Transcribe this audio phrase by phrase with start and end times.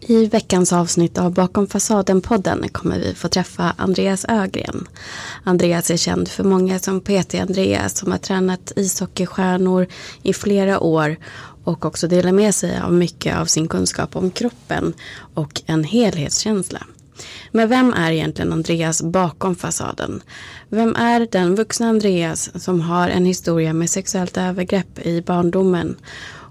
[0.00, 4.88] I veckans avsnitt av Bakom fasaden-podden kommer vi få träffa Andreas Ögren.
[5.44, 9.86] Andreas är känd för många som PT Andreas som har tränat ishockeystjärnor
[10.22, 11.16] i flera år
[11.64, 14.92] och också delar med sig av mycket av sin kunskap om kroppen
[15.34, 16.86] och en helhetskänsla.
[17.50, 20.22] Men vem är egentligen Andreas bakom fasaden?
[20.68, 25.96] Vem är den vuxna Andreas som har en historia med sexuellt övergrepp i barndomen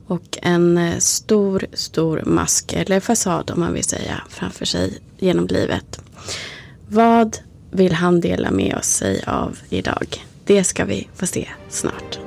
[0.07, 5.47] och en eh, stor, stor mask eller fasad om man vill säga framför sig genom
[5.47, 5.99] livet.
[6.87, 7.37] Vad
[7.71, 10.25] vill han dela med sig av idag?
[10.45, 12.19] Det ska vi få se snart.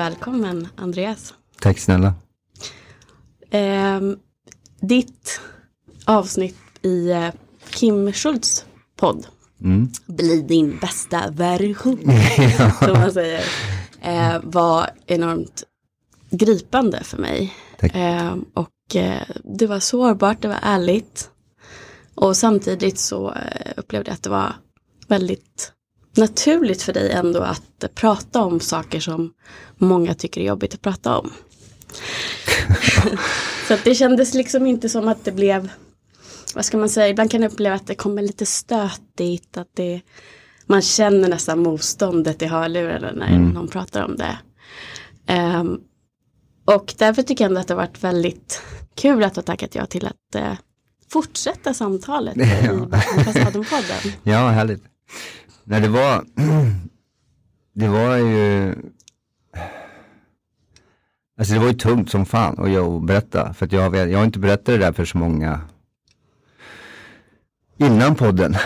[0.00, 1.34] Välkommen Andreas.
[1.60, 2.14] Tack snälla.
[3.50, 4.00] Eh,
[4.80, 5.40] ditt
[6.04, 7.28] avsnitt i eh,
[7.70, 8.64] Kim Schultz
[8.96, 9.26] podd.
[9.60, 9.88] Mm.
[10.06, 11.98] Bli din bästa version.
[12.84, 13.44] Som man säger.
[14.02, 15.64] Eh, var enormt
[16.30, 17.54] gripande för mig.
[17.78, 21.30] Eh, och eh, det var sårbart, det var ärligt.
[22.14, 24.52] Och samtidigt så eh, upplevde jag att det var
[25.08, 25.72] väldigt
[26.16, 29.32] naturligt för dig ändå att prata om saker som
[29.80, 31.32] många tycker är jobbigt att prata om.
[33.68, 35.68] så det kändes liksom inte som att det blev,
[36.54, 40.00] vad ska man säga, ibland kan jag uppleva att det kommer lite stötigt, att det,
[40.66, 43.48] man känner nästan motståndet i hörlurarna när mm.
[43.48, 44.38] någon pratar om det.
[45.34, 45.80] Um,
[46.64, 48.62] och därför tycker jag ändå att det har varit väldigt
[48.94, 50.52] kul att ha tackat ja till att uh,
[51.12, 52.44] fortsätta samtalet ja.
[52.44, 54.12] i Fasaden-podden.
[54.22, 54.82] Ja, härligt.
[55.64, 56.24] Nej, det var,
[57.74, 58.74] det var ju,
[61.40, 63.54] alltså det var ju tungt som fan att jag berätta.
[63.54, 65.60] För att jag, jag har inte berättat det där för så många
[67.76, 68.56] innan podden.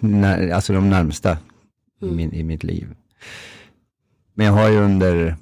[0.00, 1.38] När, alltså de närmsta
[2.02, 2.14] mm.
[2.14, 2.94] i, min, i mitt liv.
[4.34, 5.36] Men jag har ju under,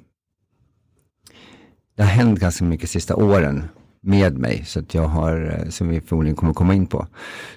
[1.95, 3.63] det har hänt ganska mycket sista åren
[4.01, 4.65] med mig.
[4.65, 7.07] Så att jag har, som vi förmodligen kommer komma in på.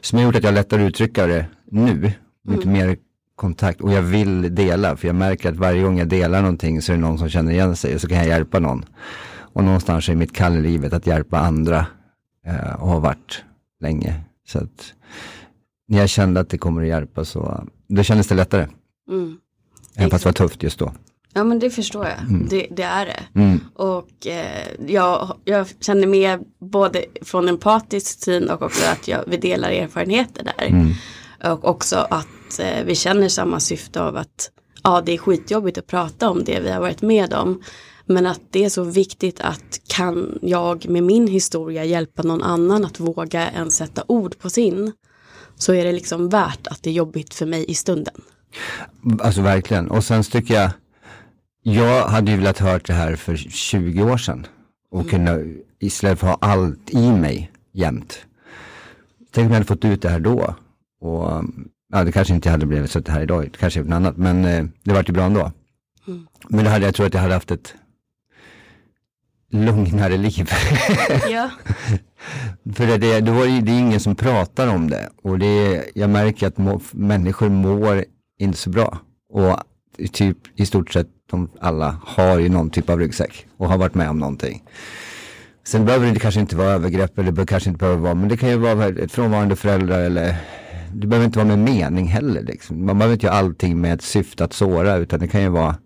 [0.00, 2.12] Som har gjort att jag lättare uttrycka det nu.
[2.48, 2.72] Mm.
[2.72, 2.97] mer
[3.36, 6.92] kontakt och jag vill dela för jag märker att varje gång jag delar någonting så
[6.92, 8.84] är det någon som känner igen sig och så kan jag hjälpa någon.
[9.38, 11.86] Och någonstans är mitt kall i livet att hjälpa andra
[12.47, 13.44] eh, och har varit
[13.80, 14.20] länge.
[14.48, 14.92] Så att
[15.88, 18.66] när jag kände att det kommer att hjälpa så då kändes det lättare.
[19.10, 19.36] Mm.
[19.94, 20.92] Även fast det var tufft just då.
[21.34, 22.48] Ja men det förstår jag, mm.
[22.48, 23.41] det, det, är det.
[23.41, 23.60] Mm.
[23.74, 29.36] Och eh, jag, jag känner med både från empatisk syn och också att jag, vi
[29.36, 30.66] delar erfarenheter där.
[30.66, 30.92] Mm.
[31.44, 32.26] Och också att
[32.60, 34.50] eh, vi känner samma syfte av att
[34.82, 37.62] ja, det är skitjobbigt att prata om det vi har varit med om.
[38.06, 42.84] Men att det är så viktigt att kan jag med min historia hjälpa någon annan
[42.84, 44.92] att våga ens sätta ord på sin.
[45.56, 48.14] Så är det liksom värt att det är jobbigt för mig i stunden.
[49.20, 49.90] Alltså verkligen.
[49.90, 50.70] Och sen tycker jag,
[51.62, 54.46] jag hade ju velat hört det här för 20 år sedan.
[54.90, 55.10] Och mm.
[55.10, 55.38] kunna
[55.80, 58.18] istället för att ha allt i mig jämt.
[59.32, 60.54] Tänk om jag hade fått ut det här då.
[61.00, 61.44] Och
[61.98, 64.44] ja, det kanske inte hade blivit så här idag, det kanske är något annat, men
[64.44, 65.52] eh, det vart ju bra ändå.
[66.08, 66.26] Mm.
[66.48, 67.74] Men det hade, jag tror att jag hade haft ett
[69.50, 70.50] lugnare liv.
[71.30, 71.50] ja.
[72.74, 76.58] För det, det, det är ingen som pratar om det och det, jag märker att
[76.58, 78.04] må, människor mår
[78.38, 78.98] inte så bra.
[79.32, 79.56] Och
[80.12, 83.94] typ i stort sett de alla har ju någon typ av ryggsäck och har varit
[83.94, 84.62] med om någonting.
[85.64, 88.36] Sen behöver det kanske inte vara övergrepp eller det kanske inte behöver vara, men det
[88.36, 90.36] kan ju vara ett frånvarande föräldrar eller
[90.94, 92.42] det behöver inte vara med mening heller.
[92.42, 92.86] Liksom.
[92.86, 95.76] Man behöver inte göra allting med ett syfte att såra utan det kan ju vara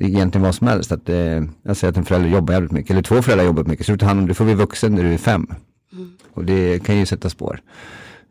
[0.00, 0.92] egentligen vad som helst.
[0.92, 3.86] Att, eh, jag säger att en förälder jobbar jävligt mycket, eller två föräldrar jobbar mycket,
[3.86, 5.46] så du tar hand om, du får bli vuxen när du är fem.
[5.92, 6.12] Mm.
[6.32, 7.60] Och det kan ju sätta spår.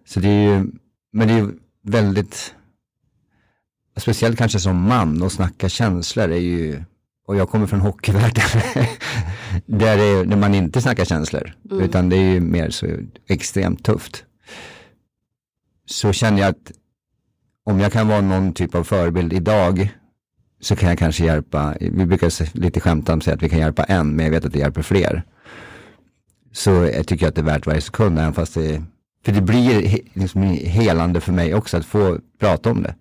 [0.05, 0.65] Så det är ju,
[1.13, 1.51] men det är ju
[1.83, 2.53] väldigt,
[3.97, 6.83] speciellt kanske som man och snacka känslor är ju,
[7.27, 8.43] och jag kommer från hockeyvärlden,
[9.65, 11.83] där, är, där man inte snackar känslor, mm.
[11.83, 12.87] utan det är ju mer så
[13.27, 14.25] extremt tufft
[15.85, 16.71] så känner jag att
[17.65, 19.89] om jag kan vara någon typ av förebild idag
[20.59, 24.15] så kan jag kanske hjälpa, vi brukar lite skämtsamt säga att vi kan hjälpa en,
[24.15, 25.23] men jag vet att det hjälper fler.
[26.51, 28.83] Så jag tycker att det är värt varje sekund, även fast det,
[29.25, 32.95] för det blir liksom helande för mig också att få prata om det.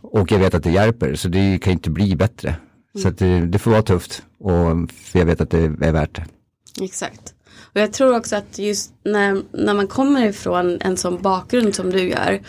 [0.00, 2.56] Och jag vet att det hjälper, så det kan inte bli bättre.
[3.02, 6.14] Så att det, det får vara tufft, och för jag vet att det är värt
[6.14, 6.24] det.
[6.84, 7.34] Exakt.
[7.74, 11.90] Och jag tror också att just när, när man kommer ifrån en sån bakgrund som
[11.90, 12.40] du gör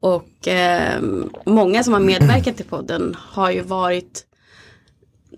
[0.00, 1.02] Och eh,
[1.46, 4.24] många som har medverkat i podden har ju varit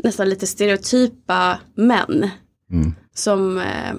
[0.05, 2.29] nästan lite stereotypa män.
[2.73, 2.95] Mm.
[3.15, 3.95] Som eh,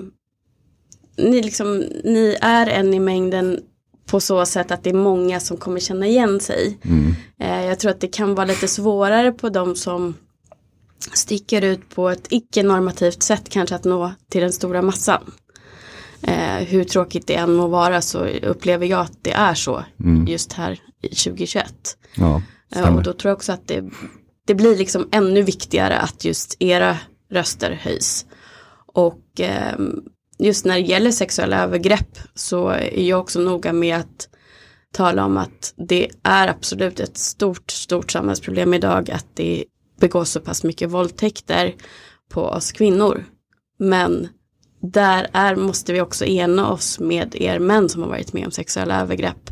[1.18, 3.60] ni, liksom, ni är en i mängden
[4.06, 6.78] på så sätt att det är många som kommer känna igen sig.
[6.82, 7.14] Mm.
[7.40, 10.16] Eh, jag tror att det kan vara lite svårare på de som
[11.14, 15.32] sticker ut på ett icke-normativt sätt kanske att nå till den stora massan.
[16.22, 20.28] Eh, hur tråkigt det än må vara så upplever jag att det är så Mm.
[20.28, 21.74] just här i 2021.
[22.16, 22.42] Ja,
[22.76, 23.84] Eh, och då tror jag också att det,
[24.48, 26.98] det blir liksom ännu viktigare att just era
[27.32, 28.26] röster höjs.
[28.94, 30.00] Och ehm,
[30.40, 34.30] just när det gäller sexuella övergrepp så är jag också noga med att
[34.94, 39.66] tala om att det är absolut ett stort, stort samhällsproblem idag att det
[40.00, 41.76] begås så pass mycket våldtäkter
[42.30, 43.26] på oss kvinnor.
[43.80, 44.28] Men
[44.82, 48.52] där är, måste vi också ena oss med er män som har varit med om
[48.52, 49.52] sexuella övergrepp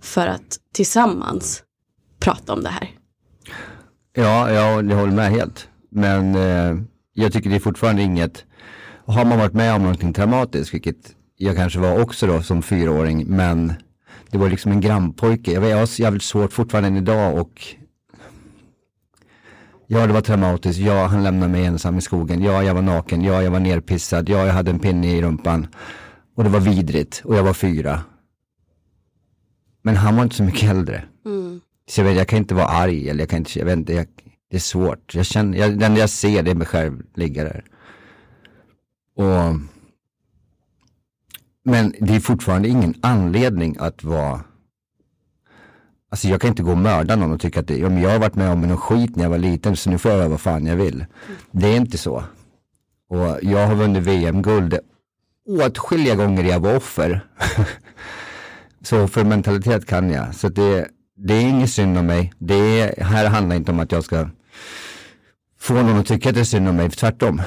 [0.00, 1.62] för att tillsammans
[2.20, 2.90] prata om det här.
[4.14, 5.68] Ja, jag, jag håller med helt.
[5.90, 8.44] Men eh, jag tycker det är fortfarande inget,
[9.06, 13.26] har man varit med om någonting traumatiskt, vilket jag kanske var också då som fyraåring,
[13.26, 13.72] men
[14.30, 15.52] det var liksom en grannpojke.
[15.52, 17.66] Jag, jag har svårt fortfarande än idag och
[19.86, 20.80] Ja, det var traumatiskt.
[20.80, 22.42] Ja, han lämnade mig ensam i skogen.
[22.42, 23.22] Ja, jag var naken.
[23.22, 24.28] Ja, jag var nerpissad.
[24.28, 25.66] Ja, jag hade en pinne i rumpan.
[26.34, 27.22] Och det var vidrigt.
[27.24, 28.00] Och jag var fyra.
[29.82, 31.04] Men han var inte så mycket äldre.
[31.26, 31.60] Mm.
[31.88, 33.92] Så jag, vet, jag kan inte vara arg eller jag kan inte, jag vet inte,
[33.92, 34.06] jag,
[34.50, 35.14] det är svårt.
[35.14, 37.64] Jag känner, jag, den jag ser det är mig själv ligga där.
[39.16, 39.60] Och,
[41.64, 44.40] men det är fortfarande ingen anledning att vara,
[46.14, 48.10] alltså jag kan inte gå och mörda någon och tycka att det, ja, men jag
[48.10, 50.28] har varit med om någon skit när jag var liten så nu får jag göra
[50.28, 51.04] vad fan jag vill.
[51.50, 52.24] Det är inte så.
[53.08, 54.78] Och jag har vunnit VM-guld
[55.48, 57.20] åtskilliga gånger jag var offer.
[58.82, 60.34] Så för mentalitet kan jag.
[60.34, 62.32] Så det, det är inget synd om mig.
[62.38, 64.28] Det är, här handlar inte om att jag ska
[65.60, 66.90] få någon att tycka att det är synd om mig.
[66.90, 67.42] Tvärtom.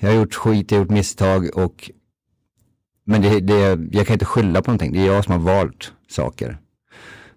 [0.00, 1.90] Jag har gjort skit, jag har gjort misstag och
[3.04, 4.92] men det, det, jag kan inte skylla på någonting.
[4.92, 6.58] Det är jag som har valt saker.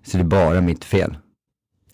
[0.06, 1.18] Så det är bara mitt fel.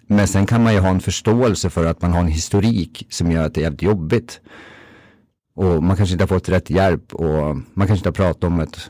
[0.07, 3.31] Men sen kan man ju ha en förståelse för att man har en historik som
[3.31, 4.41] gör att det är jävligt jobbigt.
[5.55, 8.57] Och man kanske inte har fått rätt hjälp och man kanske inte har pratat om
[8.57, 8.89] det.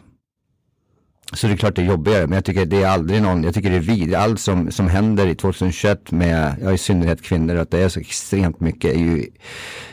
[1.34, 3.54] Så det är klart det är jobbigare, men jag tycker det är aldrig någon, jag
[3.54, 7.56] tycker det är vid, allt som, som händer i 2021 med, ja i synnerhet kvinnor,
[7.56, 9.26] att det är så extremt mycket, är ju,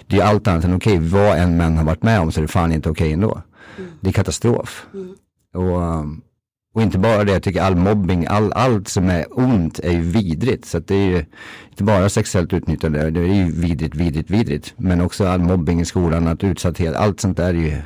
[0.06, 2.42] det är allt annat än okej, vad en män har varit med om så är
[2.42, 3.42] det fan inte okej ändå.
[4.00, 4.86] Det är katastrof.
[5.54, 6.22] Och, um,
[6.76, 10.00] och inte bara det, jag tycker all mobbing, all, allt som är ont är ju
[10.00, 10.64] vidrigt.
[10.64, 11.24] Så att det är ju
[11.70, 14.74] inte bara sexuellt utnyttjande, det är ju vidrigt, vidrigt, vidrigt.
[14.76, 17.76] Men också all mobbing i skolan, att utsatthet, allt sånt där är ju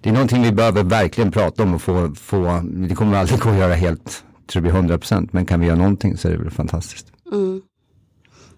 [0.00, 3.50] det är någonting vi behöver verkligen prata om och få, få det kommer aldrig gå
[3.50, 6.50] att göra helt, tror vi 100% men kan vi göra någonting så är det väl
[6.50, 7.06] fantastiskt.
[7.32, 7.62] Mm.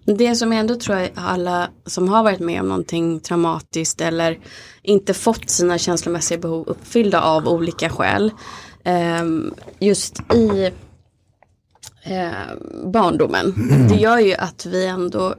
[0.05, 4.39] Det som jag ändå tror är alla som har varit med om någonting traumatiskt eller
[4.81, 8.31] inte fått sina känslomässiga behov uppfyllda av olika skäl
[8.85, 10.71] ehm, just i
[12.03, 12.31] eh,
[12.85, 13.53] barndomen.
[13.89, 15.35] Det gör ju att vi ändå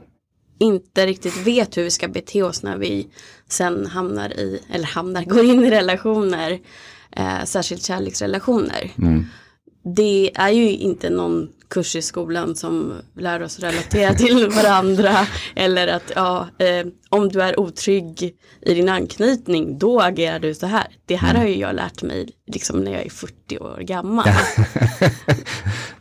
[0.59, 3.07] inte riktigt vet hur vi ska bete oss när vi
[3.49, 6.59] sen hamnar i, eller hamnar, går in i relationer,
[7.11, 8.91] eh, särskilt kärleksrelationer.
[9.95, 15.87] Det är ju inte någon kurs i skolan som lär oss relatera till varandra eller
[15.87, 20.87] att ja, eh, om du är otrygg i din anknytning då agerar du så här.
[21.05, 24.29] Det här har ju jag lärt mig liksom när jag är 40 år gammal.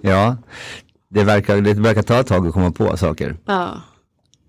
[0.00, 0.36] Ja,
[1.08, 3.36] det verkar, det verkar ta ett tag att komma på saker.
[3.44, 3.80] Ja.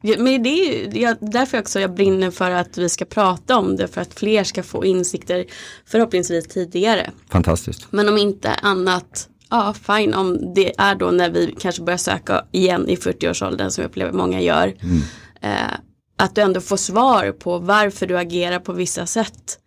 [0.01, 3.75] Men det är ju jag, därför också jag brinner för att vi ska prata om
[3.75, 5.45] det för att fler ska få insikter
[5.85, 7.11] förhoppningsvis tidigare.
[7.29, 7.87] Fantastiskt.
[7.89, 12.45] Men om inte annat, ja fine om det är då när vi kanske börjar söka
[12.51, 14.73] igen i 40-årsåldern som jag upplever många gör.
[15.41, 15.51] Eh,
[16.17, 19.59] att du ändå får svar på varför du agerar på vissa sätt.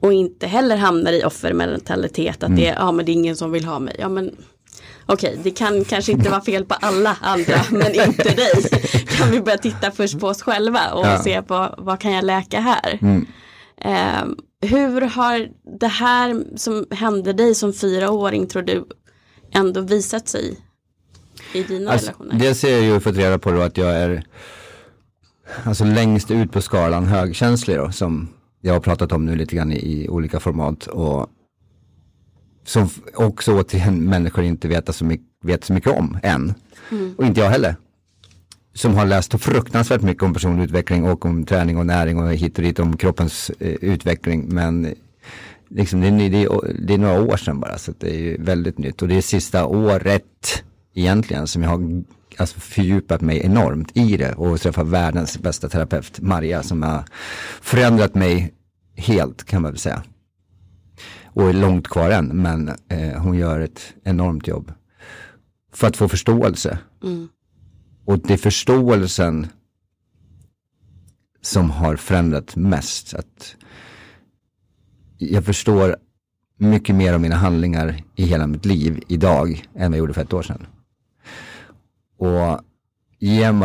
[0.00, 3.50] Och inte heller hamnar i offermentalitet att det, är, ja, men det är ingen som
[3.52, 3.96] vill ha mig.
[3.98, 4.30] Ja, men,
[5.06, 8.52] Okej, det kan kanske inte vara fel på alla andra men inte dig.
[9.06, 11.18] Kan vi börja titta först på oss själva och Ja.
[11.22, 12.98] se på vad kan jag läka här.
[13.80, 14.24] Eh,
[14.70, 15.48] hur har
[15.80, 18.84] det här som hände dig som fyraåring tror du
[19.56, 20.56] ändå visat sig
[21.52, 22.38] i dina Alltså, relationer?
[22.40, 24.24] dels har jag ju fått reda på då att jag är
[25.64, 28.28] alltså längst ut på skalan högkänslig då, som
[28.60, 31.26] jag har pratat om nu lite grann i, i olika format och
[32.64, 36.54] som också återigen människor inte vet så mycket, vet så mycket om än.
[37.16, 37.76] Och inte jag heller.
[38.74, 42.58] Som har läst fruktansvärt mycket om personlig utveckling och om träning och näring och hit
[42.58, 44.44] och dit om kroppens eh, utveckling.
[44.48, 44.94] Men
[45.68, 48.42] liksom det, är, det, är, det är några år sedan bara så det är ju
[48.42, 52.04] väldigt nytt och det är sista året egentligen som jag har
[52.36, 57.04] alltså, fördjupat mig enormt i det och träffat världens bästa terapeut, Maria, som har
[57.60, 58.54] förändrat mig
[58.96, 60.02] helt kan man väl säga.
[61.24, 64.72] Och är långt kvar än, men eh, hon gör ett enormt jobb.
[65.72, 66.78] För att få förståelse.
[67.02, 67.28] Mm.
[68.04, 69.46] Och det är förståelsen
[71.42, 73.14] som har förändrat mest.
[73.14, 73.56] Att
[75.18, 75.96] jag förstår
[76.58, 80.22] mycket mer om mina handlingar i hela mitt liv idag än vad jag gjorde för
[80.22, 80.66] ett år sedan.
[82.18, 82.60] Och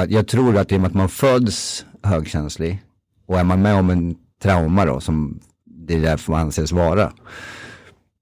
[0.10, 2.84] jag tror att i och med att man föds högkänslig
[3.26, 7.14] och är man med om en trauma då som det är därför man anses vara.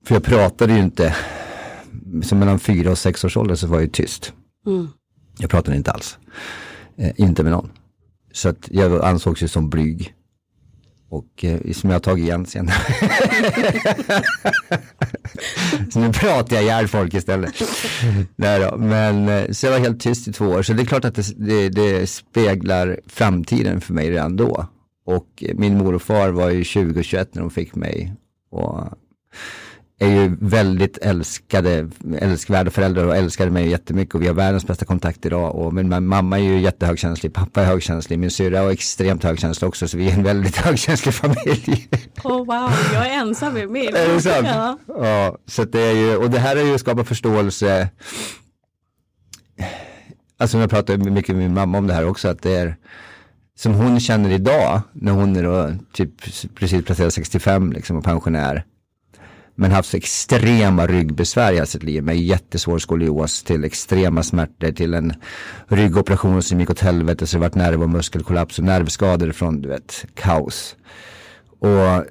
[0.06, 1.16] För jag pratade ju inte,
[2.24, 4.34] som mellan fyra och sex års ålder så var jag ju tyst.
[4.66, 4.88] Mm.
[5.38, 6.18] Jag pratade inte alls.
[6.98, 7.72] Eh, inte med någon.
[8.32, 10.14] Så att jag ansågs ju som blyg.
[11.10, 12.76] Och eh, som jag har tagit igen senare.
[15.92, 17.54] så nu pratar jag ihjäl folk istället.
[18.36, 20.62] Nej då, men eh, så jag var helt tyst i två år.
[20.62, 24.68] Så det är klart att det, det, det speglar framtiden för mig redan då.
[25.06, 28.14] Och min mor och far var ju 20 och 21 när de fick mig.
[28.52, 28.84] Och
[30.00, 31.90] är ju väldigt älskade,
[32.20, 35.56] älskvärda föräldrar och älskade mig jättemycket och vi har världens bästa kontakt idag.
[35.56, 39.88] Och min mamma är ju jättehögkänslig, pappa är högkänslig, min syrra är extremt högkänslig också
[39.88, 41.90] så vi är en väldigt högkänslig familj.
[42.24, 43.96] Oh wow, jag är ensam i min.
[43.96, 44.48] Är det sant?
[44.48, 44.78] Ja.
[44.88, 45.38] ja.
[45.46, 47.90] så det är ju, och det här är ju att skapa förståelse.
[50.38, 52.76] Alltså jag pratar mycket med min mamma om det här också, att det är
[53.56, 56.12] som hon känner idag när hon är då typ
[56.56, 58.66] precis passerat 65 liksom och pensionär
[59.60, 64.94] men haft extrema ryggbesvär i hela sitt liv med jättesvår skolios till extrema smärtor till
[64.94, 65.14] en
[65.68, 69.70] ryggoperation som gick åt helvete så det vart nerv och muskelkollaps och nervskador från du
[69.70, 70.76] vet kaos.
[71.60, 72.06] Och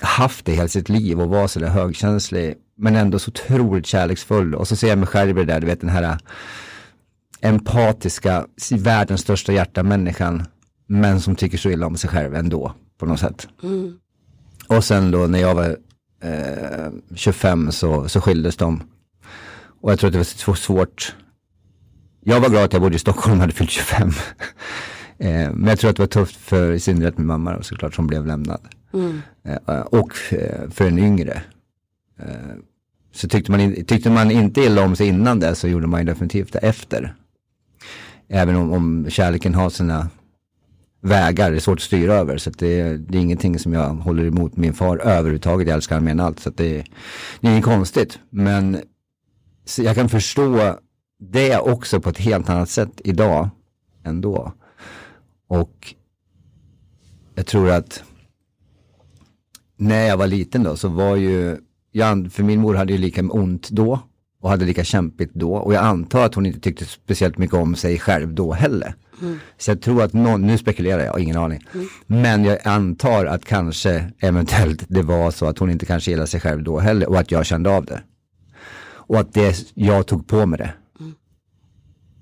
[0.00, 4.68] haft det hela sitt liv och var sådär högkänslig men ändå så otroligt kärleksfull och
[4.68, 6.18] så ser jag mig själv i det där, du vet den här
[7.40, 10.44] empatiska, världens största hjärta människan
[10.86, 13.48] men som tycker så illa om sig själv ändå på något sätt.
[13.62, 13.98] Mm.
[14.68, 15.76] Och sen då när jag var
[16.22, 18.82] eh, 25 så, så skildes de.
[19.80, 21.16] Och jag tror att det var så svårt.
[22.24, 24.08] Jag var glad att jag bodde i Stockholm och hade fyllt 25.
[25.18, 28.06] eh, men jag tror att det var tufft för i synnerhet min mamma såklart som
[28.06, 28.60] blev lämnad.
[28.92, 29.20] Mm.
[29.44, 31.42] Eh, och eh, för en yngre.
[32.18, 32.56] Eh,
[33.12, 36.06] så tyckte man, tyckte man inte illa om sig innan det så gjorde man ju
[36.06, 37.14] definitivt det efter.
[38.28, 40.08] Även om, om kärleken har sina
[41.06, 42.38] vägar, det är svårt att styra över.
[42.38, 45.68] Så det, det, är ingenting som jag håller emot min far överhuvudtaget.
[45.68, 46.40] Jag älskar honom allt.
[46.40, 46.84] Så det,
[47.40, 48.18] det är inget konstigt.
[48.30, 48.82] Men
[49.78, 50.78] jag kan förstå
[51.18, 53.48] det också på ett helt annat sätt idag
[54.04, 54.52] ändå.
[55.48, 55.94] Och
[57.34, 58.02] jag tror att
[59.76, 61.56] när jag var liten då så var ju,
[61.92, 64.00] jag, för min mor hade ju lika ont då
[64.46, 65.54] och hade lika kämpigt då.
[65.54, 68.94] Och jag antar att hon inte tyckte speciellt mycket om sig själv då heller.
[69.22, 69.38] Mm.
[69.58, 71.66] Så jag tror att någon, nu spekulerar jag, ingen aning.
[71.74, 71.88] Mm.
[72.06, 76.40] Men jag antar att kanske eventuellt det var så att hon inte kanske gillade sig
[76.40, 78.02] själv då heller och att jag kände av det.
[78.88, 80.72] Och att det, jag tog på mig det.
[81.00, 81.14] Mm.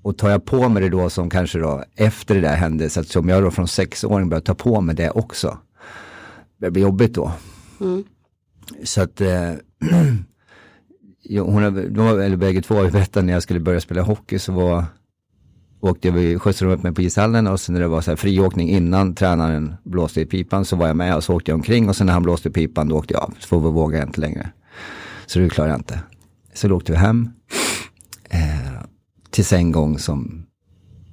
[0.01, 2.99] Och tar jag på mig det då som kanske då efter det där hände, så
[2.99, 5.57] att som jag då från sexåring började ta på mig det också.
[6.57, 7.31] Det blir jobbigt då.
[7.81, 8.03] Mm.
[8.83, 9.51] Så att eh,
[11.29, 14.85] hon, de, eller bägge två har berättat när jag skulle börja spela hockey så var
[15.79, 18.15] åkte jag, skjutsade de upp mig på ishallen och sen när det var så här
[18.15, 21.89] friåkning innan tränaren blåste i pipan så var jag med och så åkte jag omkring
[21.89, 23.33] och sen när han blåste i pipan då åkte jag av.
[23.39, 24.49] Så vågade jag inte längre.
[25.25, 25.99] Så det klarade jag inte.
[26.53, 27.29] Så då åkte vi hem.
[28.29, 28.81] Eh,
[29.29, 30.45] tills en gång som,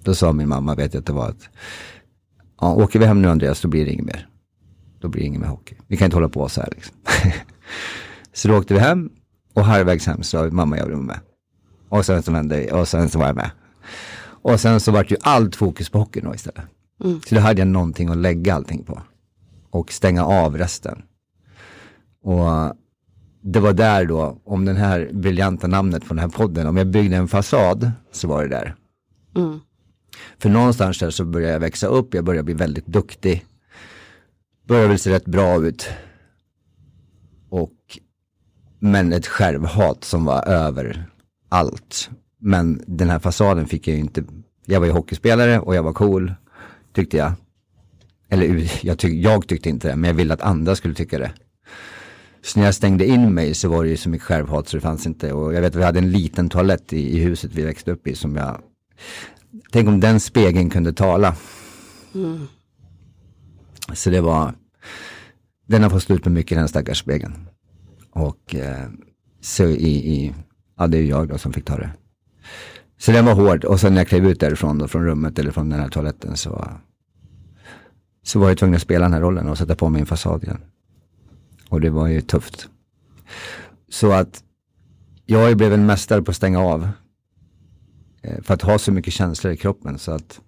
[0.03, 1.49] då sa min mamma, vet jag att det var att,
[2.61, 4.29] ja, åker vi hem nu Andreas då blir det inget mer.
[5.01, 5.75] Då blir det inget mer hockey.
[5.87, 6.97] Vi kan inte hålla på så här liksom.
[8.33, 9.11] så då åkte vi hem
[9.55, 11.21] och halvvägs hem så mamma jag med.
[11.89, 13.51] Och sen så hände, och sen så var jag med.
[14.43, 16.65] Och sen så vart ju allt fokus på hockeyn då istället.
[17.05, 17.21] Mm.
[17.27, 19.03] Så då hade jag någonting att lägga allting på.
[19.71, 21.03] Och stänga av resten.
[22.23, 22.77] Och
[23.41, 26.87] det var där då, om den här briljanta namnet på den här podden, om jag
[26.87, 28.75] byggde en fasad så var det där.
[29.37, 29.61] Mm.
[30.39, 33.45] För någonstans där så började jag växa upp, jag började bli väldigt duktig.
[34.67, 35.89] Började väl se rätt bra ut.
[38.85, 41.07] Men ett självhat som var över
[41.49, 42.11] allt.
[42.39, 44.25] Men den här fasaden fick jag ju inte.
[44.67, 46.35] Jag var ju hockeyspelare och jag var cool,
[46.93, 47.33] tyckte jag.
[48.29, 51.33] Eller jag, tyck, jag tyckte inte det, men jag ville att andra skulle tycka det.
[52.43, 54.81] Så när jag stängde in mig så var det ju så mycket självhat så det
[54.81, 55.33] fanns inte.
[55.33, 58.07] Och jag vet att vi hade en liten toalett i, i huset vi växte upp
[58.07, 58.61] i som jag...
[59.73, 61.37] Tänk om den spegeln kunde tala.
[62.15, 62.47] Mm.
[63.93, 64.55] Så det var...
[65.67, 67.49] Den har fått slut med mycket den stackars spegeln.
[68.13, 68.89] Och eh,
[69.41, 70.35] så i, i...
[70.79, 71.91] Ja, det är jag då som fick ta det.
[72.99, 75.51] Så den var hård och sen när jag klev ut därifrån då, från rummet eller
[75.51, 76.69] från den här toaletten så,
[78.23, 80.45] så var jag tvungen att spela den här rollen och sätta på mig en fasad
[80.45, 80.61] igen.
[81.69, 82.69] Och det var ju tufft.
[83.89, 84.43] Så att
[85.27, 86.89] jag blev en mästare på att stänga av.
[88.23, 90.41] Eh, för att ha så mycket känslor i kroppen så att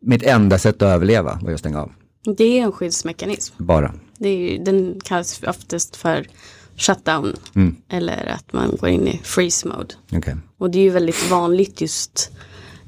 [0.00, 1.92] mitt enda sätt att överleva var att stänga av.
[2.36, 3.54] Det är en skyddsmekanism.
[3.64, 3.94] Bara.
[4.18, 6.26] Det är ju, den kallas oftast för
[6.76, 7.36] shutdown.
[7.54, 7.76] Mm.
[7.88, 9.94] Eller att man går in i freeze mode.
[10.12, 10.34] Okay.
[10.58, 12.30] Och det är ju väldigt vanligt just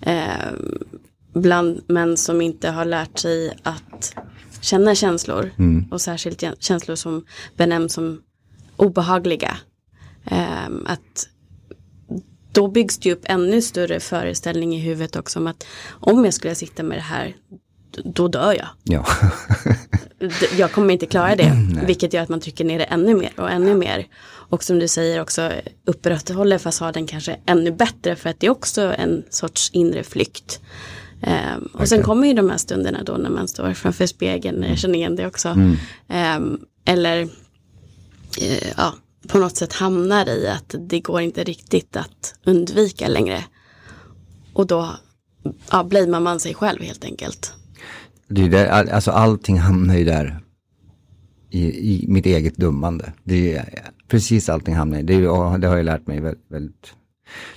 [0.00, 0.52] eh,
[1.34, 4.14] bland män som inte har lärt sig att
[4.60, 5.50] känna känslor.
[5.58, 5.84] Mm.
[5.90, 7.24] Och särskilt känslor som
[7.56, 8.22] benämns som
[8.76, 9.56] obehagliga.
[10.24, 11.28] Eh, att
[12.52, 16.54] då byggs det upp ännu större föreställning i huvudet också om att om jag skulle
[16.54, 17.36] sitta med det här
[18.04, 18.68] då dör jag.
[18.84, 19.06] Ja.
[20.58, 21.52] jag kommer inte klara det.
[21.86, 24.06] vilket gör att man trycker ner det ännu mer och ännu mer.
[24.48, 25.52] Och som du säger också
[25.84, 30.60] upprätthåller fasaden kanske ännu bättre för att det är också en sorts inre flykt.
[31.22, 34.78] Um, och sen kommer ju de här stunderna då när man står framför spegeln, jag
[34.78, 35.48] känner igen det också.
[35.48, 35.76] Mm.
[36.42, 38.94] Um, eller uh, ja,
[39.28, 43.44] på något sätt hamnar i att det går inte riktigt att undvika längre.
[44.52, 44.96] Och då
[45.70, 47.54] ja, blamear man sig själv helt enkelt.
[48.28, 50.40] Det är där, alltså allting hamnar ju där
[51.50, 51.64] i,
[51.95, 53.12] i mitt eget dummande.
[53.25, 53.64] Det är,
[54.09, 56.95] precis allting hamnar i, det, är, det har jag lärt mig väldigt, väldigt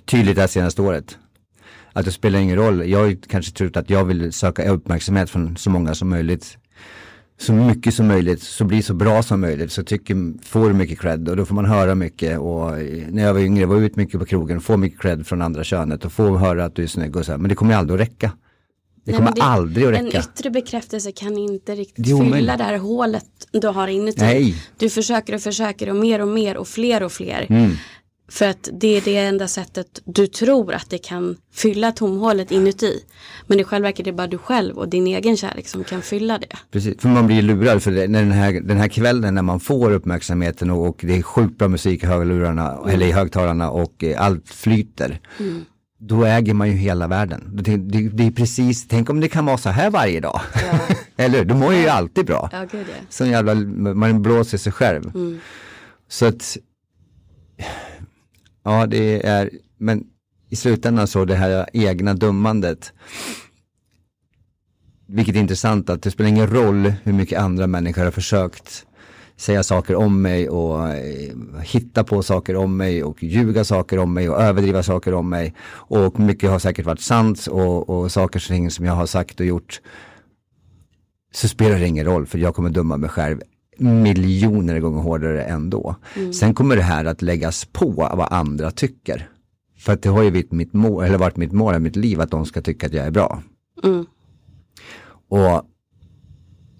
[0.05, 1.17] tydligt det här senaste året.
[1.93, 5.57] Att det spelar ingen roll, jag har kanske trott att jag vill söka uppmärksamhet från
[5.57, 6.57] så många som möjligt.
[7.37, 10.99] Så mycket som möjligt, så bli så bra som möjligt, så tycker, får du mycket
[10.99, 13.83] cred och då får man höra mycket och eh, när jag var yngre var jag
[13.83, 16.83] ute mycket på krogen, få mycket cred från andra könet och få höra att du
[16.83, 18.31] är snygg och så här, men det kommer ju aldrig att räcka.
[19.11, 20.17] Det kommer det, aldrig att räcka.
[20.17, 24.21] En yttre bekräftelse kan inte riktigt det fylla det här hålet du har inuti.
[24.21, 24.55] Nej.
[24.77, 27.45] Du försöker och försöker och mer och mer och fler och fler.
[27.49, 27.71] Mm.
[28.31, 33.03] För att det är det enda sättet du tror att det kan fylla tomhålet inuti.
[33.47, 36.01] Men i själva verket är det bara du själv och din egen kärlek som kan
[36.01, 36.57] fylla det.
[36.71, 39.91] Precis, för man blir lurad för när den, här, den här kvällen när man får
[39.91, 42.89] uppmärksamheten och, och det är sjukt bra musik i hörlurarna mm.
[42.89, 45.19] eller i högtalarna och eh, allt flyter.
[45.39, 45.65] Mm
[45.99, 47.49] då äger man ju hela världen.
[47.53, 50.41] Det, det, det, är precis, tänk om det kan vara så här varje dag.
[50.55, 50.95] Ja.
[51.23, 52.49] Eller då mår jag ju alltid bra.
[52.51, 52.95] Ja, gud, ja.
[53.09, 53.55] Så jävla,
[53.93, 55.15] man blåser sig själv.
[55.15, 55.39] Mm.
[56.07, 56.57] Så att,
[58.63, 60.03] ja det är, men
[60.49, 62.93] i slutändan så det här egna dömandet.
[65.07, 68.85] Vilket är intressant att det spelar ingen roll hur mycket andra människor har försökt
[69.39, 74.13] säga saker om mig och eh, hitta på saker om mig och ljuga saker om
[74.13, 75.55] mig och överdriva saker om mig.
[75.71, 79.81] Och mycket har säkert varit sant och, och saker som jag har sagt och gjort.
[81.33, 83.41] Så spelar det ingen roll för jag kommer döma mig själv
[83.77, 85.95] miljoner gånger hårdare ändå.
[86.15, 86.33] Mm.
[86.33, 89.29] Sen kommer det här att läggas på vad andra tycker.
[89.77, 92.21] För att det har ju varit mitt mål, eller varit mitt mål i mitt liv
[92.21, 93.43] att de ska tycka att jag är bra.
[93.83, 94.05] Mm.
[95.29, 95.63] Och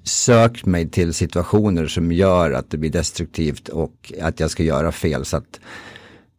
[0.09, 4.91] sökt mig till situationer som gör att det blir destruktivt och att jag ska göra
[4.91, 5.59] fel så att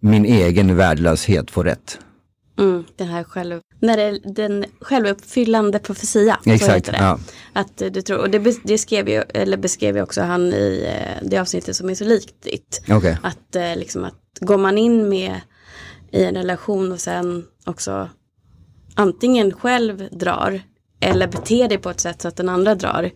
[0.01, 1.99] min egen värdelöshet får rätt.
[2.59, 6.39] Mm, den här själv, när det den självuppfyllande profetia.
[6.47, 6.87] Exakt.
[6.87, 6.97] Det.
[6.99, 7.19] Ja.
[7.53, 11.29] Att du tror, och det, det skrev ju, eller beskrev ju också han i eh,
[11.29, 12.83] det avsnittet som är så likt ditt.
[12.89, 13.17] Okay.
[13.23, 15.41] Att, eh, liksom, att går man in med
[16.11, 18.09] i en relation och sen också
[18.95, 20.63] antingen själv drar
[21.01, 23.11] eller beter dig på ett sätt så att den andra drar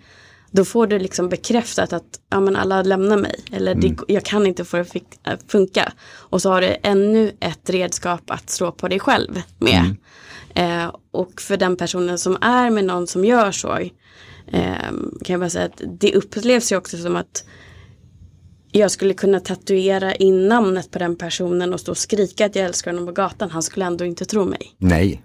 [0.54, 3.44] då får du liksom bekräftat att ja, men alla lämnar mig.
[3.52, 3.80] Eller mm.
[3.80, 5.92] det, jag kan inte få det att funka.
[6.12, 9.96] Och så har du ännu ett redskap att slå på dig själv med.
[10.54, 10.82] Mm.
[10.84, 13.78] Eh, och för den personen som är med någon som gör så.
[14.46, 14.90] Eh,
[15.24, 17.44] kan jag bara säga att det upplevs ju också som att
[18.72, 22.64] jag skulle kunna tatuera in namnet på den personen och stå och skrika att jag
[22.64, 23.50] älskar honom på gatan.
[23.50, 24.74] Han skulle ändå inte tro mig.
[24.78, 25.22] Nej,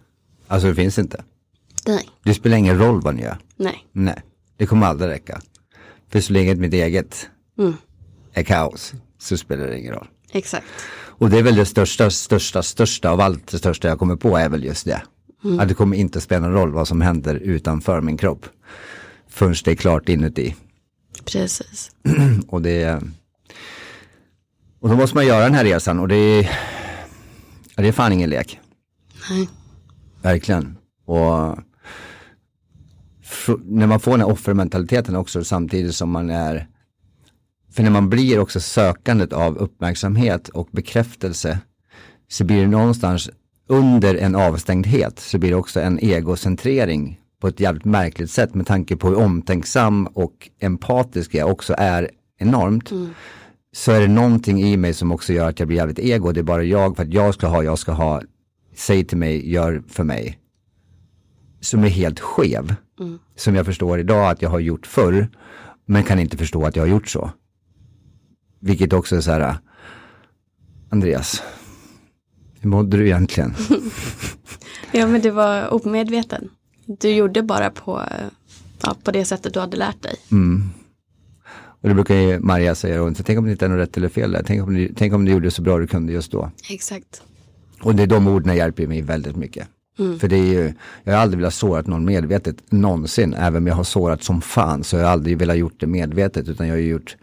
[0.47, 1.23] alltså det finns inte.
[1.87, 2.09] Nej.
[2.23, 3.37] Det spelar ingen roll vad ni gör.
[3.55, 3.87] Nej.
[3.91, 4.23] Nej.
[4.59, 5.41] Det kommer aldrig räcka.
[6.09, 7.73] För så länge mitt eget mm.
[8.33, 10.07] är kaos så spelar det ingen roll.
[10.31, 10.65] Exakt.
[10.91, 14.37] Och det är väl det största, största, största av allt det största jag kommer på
[14.37, 15.01] är väl just det.
[15.43, 15.59] Mm.
[15.59, 18.45] Att det kommer inte spela någon roll vad som händer utanför min kropp.
[19.29, 20.55] Förrän det är klart inuti.
[21.25, 21.91] Precis.
[22.47, 23.03] och det
[24.79, 26.49] Och då måste man göra den här resan och det är,
[27.75, 28.59] det är fan ingen lek.
[29.29, 29.49] Nej.
[30.21, 30.77] Verkligen.
[31.05, 31.57] Och
[33.63, 36.67] när man får den här offermentaliteten också samtidigt som man är
[37.71, 41.59] för när man blir också sökandet av uppmärksamhet och bekräftelse
[42.27, 43.29] så blir det någonstans
[43.67, 48.67] under en avstängdhet så blir det också en egocentrering på ett jävligt märkligt sätt med
[48.67, 52.91] tanke på hur omtänksam och empatisk jag också är enormt.
[52.91, 53.09] Mm.
[53.71, 56.39] Så är det någonting i mig som också gör att jag blir jävligt ego, det
[56.39, 58.21] är bara jag för att jag ska ha, jag ska ha
[58.75, 60.39] säger till mig, gör för mig.
[61.61, 62.75] Som är helt skev.
[62.99, 63.19] Mm.
[63.35, 65.27] Som jag förstår idag att jag har gjort förr.
[65.85, 67.31] Men kan inte förstå att jag har gjort så.
[68.59, 69.57] Vilket också är så här,
[70.89, 71.43] Andreas,
[72.59, 73.53] hur mådde du egentligen?
[74.91, 76.49] ja men du var omedveten.
[76.85, 78.03] Du gjorde bara på,
[78.81, 80.15] ja, på det sättet du hade lärt dig.
[80.31, 80.69] Mm.
[81.81, 84.09] Och det brukar ju Maria säga, och tänk om det inte är något rätt eller
[84.09, 84.43] fel där.
[84.45, 86.51] Tänk om, du, tänk om du gjorde så bra du kunde just då.
[86.69, 87.21] Exakt.
[87.81, 89.67] Och det är de orden hjälper mig väldigt mycket.
[89.99, 90.19] Mm.
[90.19, 93.33] För det är ju, jag har aldrig velat såra någon medvetet någonsin.
[93.33, 96.47] Även om jag har sårat som fan så har jag aldrig velat gjort det medvetet.
[96.47, 97.17] Utan jag har gjort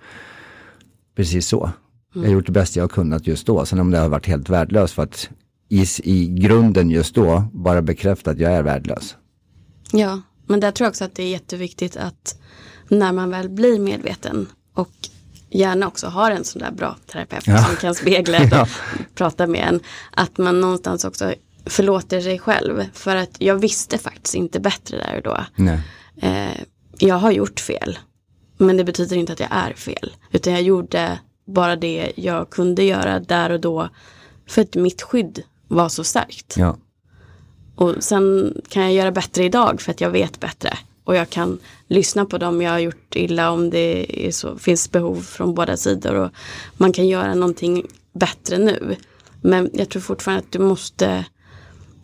[1.17, 1.65] precis så.
[1.65, 1.75] Mm.
[2.13, 3.67] Jag har gjort det bästa jag har kunnat just då.
[3.67, 5.29] Sen om det har varit helt värdelöst för att
[5.69, 9.17] i, i grunden just då bara bekräfta att jag är värdelös.
[9.93, 12.39] Ja, men där tror jag också att det är jätteviktigt att
[12.89, 14.91] när man väl blir medveten och
[15.51, 17.59] gärna också har en sån där bra terapeut ja.
[17.59, 18.67] som kan spegla och ja.
[19.15, 19.81] prata med en.
[20.11, 21.35] Att man någonstans också
[21.67, 22.85] förlåter sig själv.
[22.93, 25.45] För att jag visste faktiskt inte bättre där och då.
[26.27, 26.61] Eh,
[26.99, 27.99] jag har gjort fel.
[28.57, 30.13] Men det betyder inte att jag är fel.
[30.33, 33.89] Utan jag gjorde bara det jag kunde göra där och då.
[34.47, 36.57] För att mitt skydd var så starkt.
[36.57, 36.77] Ja.
[37.77, 40.79] Och sen kan jag göra bättre idag för att jag vet bättre.
[41.05, 45.21] Och jag kan lyssna på dem jag har gjort illa om det så, finns behov
[45.21, 46.15] från båda sidor.
[46.15, 46.31] Och
[46.77, 48.97] man kan göra någonting bättre nu.
[49.41, 51.25] Men jag tror fortfarande att du måste,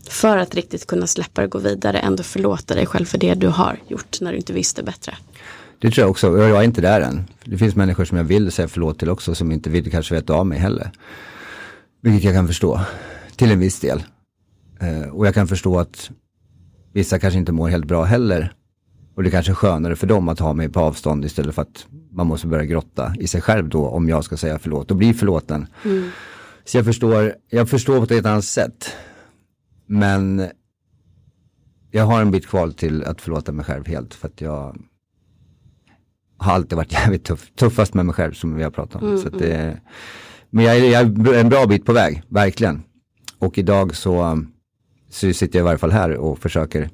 [0.09, 3.35] för att riktigt kunna släppa det och gå vidare, ändå förlåta dig själv för det
[3.35, 5.15] du har gjort när du inte visste bättre.
[5.79, 7.25] Det tror jag också, jag är inte där än.
[7.45, 10.35] Det finns människor som jag vill säga förlåt till också som inte vill kanske veta
[10.35, 10.91] av mig heller.
[12.03, 12.81] Vilket jag kan förstå,
[13.37, 14.03] till en viss del.
[14.81, 16.11] Eh, och jag kan förstå att
[16.93, 18.53] vissa kanske inte mår helt bra heller
[19.15, 21.87] och det kanske är skönare för dem att ha mig på avstånd istället för att
[22.11, 25.15] man måste börja grotta i sig själv då om jag ska säga förlåt och bli
[25.15, 25.67] förlåten.
[25.85, 26.11] Mm.
[26.65, 28.97] Så jag förstår, jag förstår på ett annat sätt.
[29.87, 30.49] Men
[31.90, 34.77] jag har en bit kvar till att förlåta mig själv helt för att jag
[36.37, 39.09] har alltid varit jävligt tuff, tuffast med mig själv som vi har pratat om.
[39.09, 39.79] Mm, så det, mm.
[40.51, 42.83] men jag är, jag är en bra bit på väg, verkligen.
[43.38, 44.45] Och idag så,
[45.09, 46.90] så sitter jag i varje fall här och försöker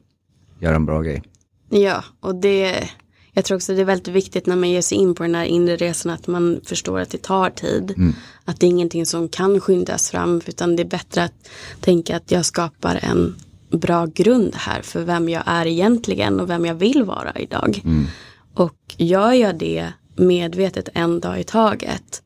[0.61, 1.23] göra en bra grej.
[1.71, 2.91] Ja, och det,
[3.39, 5.45] jag tror också det är väldigt viktigt när man ger sig in på den här
[5.45, 7.95] inre resan att man förstår att det tar tid.
[7.97, 8.15] Mm.
[8.45, 11.49] Att det är ingenting som kan skyndas fram utan det är bättre att
[11.81, 13.37] tänka att jag skapar en
[13.71, 17.81] bra grund här för vem jag är egentligen och vem jag vill vara idag.
[17.85, 18.07] Mm.
[18.55, 22.23] Och gör jag det medvetet en dag i taget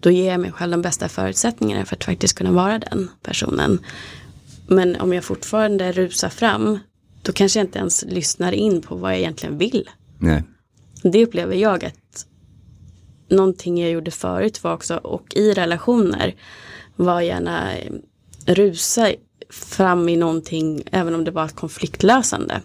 [0.00, 3.78] då ger jag mig själv de bästa förutsättningarna för att faktiskt kunna vara den personen.
[4.66, 6.78] Men om jag fortfarande rusar fram
[7.22, 9.90] då kanske jag inte ens lyssnar in på vad jag egentligen vill.
[10.18, 10.42] Nej.
[11.12, 12.26] Det upplever jag att
[13.28, 16.34] någonting jag gjorde förut var också, och i relationer,
[16.96, 17.70] var gärna
[18.46, 19.12] rusa
[19.50, 22.60] fram i någonting, även om det var konfliktlösande.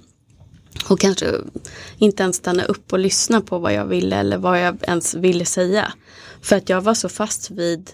[0.90, 1.26] Och kanske
[1.98, 5.46] inte ens stanna upp och lyssna på vad jag ville eller vad jag ens ville
[5.46, 5.94] säga.
[6.42, 7.90] För att jag var så fast vid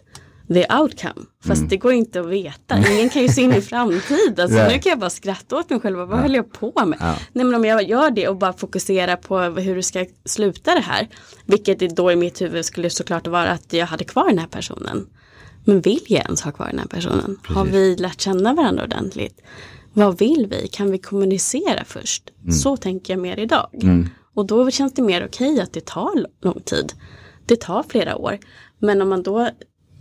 [0.47, 1.25] the outcome.
[1.43, 1.69] Fast mm.
[1.69, 2.77] det går inte att veta.
[2.91, 4.39] Ingen kan ju se in i framtiden.
[4.39, 5.97] Alltså, Nu kan jag bara skratta åt mig själv.
[5.97, 6.15] Vad ja.
[6.15, 6.97] höll jag på med?
[7.01, 7.15] Ja.
[7.33, 10.81] Nej, men om jag gör det och bara fokuserar på hur det ska sluta det
[10.81, 11.07] här.
[11.45, 15.07] Vilket då i mitt huvud skulle såklart vara att jag hade kvar den här personen.
[15.65, 17.37] Men vill jag ens ha kvar den här personen?
[17.41, 17.55] Precis.
[17.55, 19.41] Har vi lärt känna varandra ordentligt?
[19.93, 20.67] Vad vill vi?
[20.67, 22.29] Kan vi kommunicera först?
[22.41, 22.51] Mm.
[22.51, 23.69] Så tänker jag mer idag.
[23.73, 24.09] Mm.
[24.33, 26.93] Och då känns det mer okej okay att det tar lång tid.
[27.45, 28.39] Det tar flera år.
[28.79, 29.49] Men om man då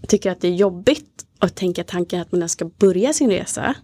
[0.08, 3.74] tycker att det är jobbigt att tänka tanken att man ska börja sin resa.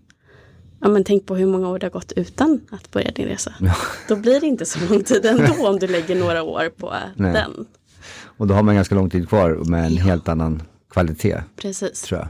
[0.80, 3.54] Ja men tänk på hur många år det har gått utan att börja din resa.
[3.60, 3.74] Ja.
[4.08, 7.32] Då blir det inte så lång tid ändå om du lägger några år på Nej.
[7.32, 7.66] den.
[8.22, 10.02] Och då har man ganska lång tid kvar med en ja.
[10.02, 11.42] helt annan kvalitet.
[11.56, 12.02] Precis.
[12.02, 12.28] Tror jag.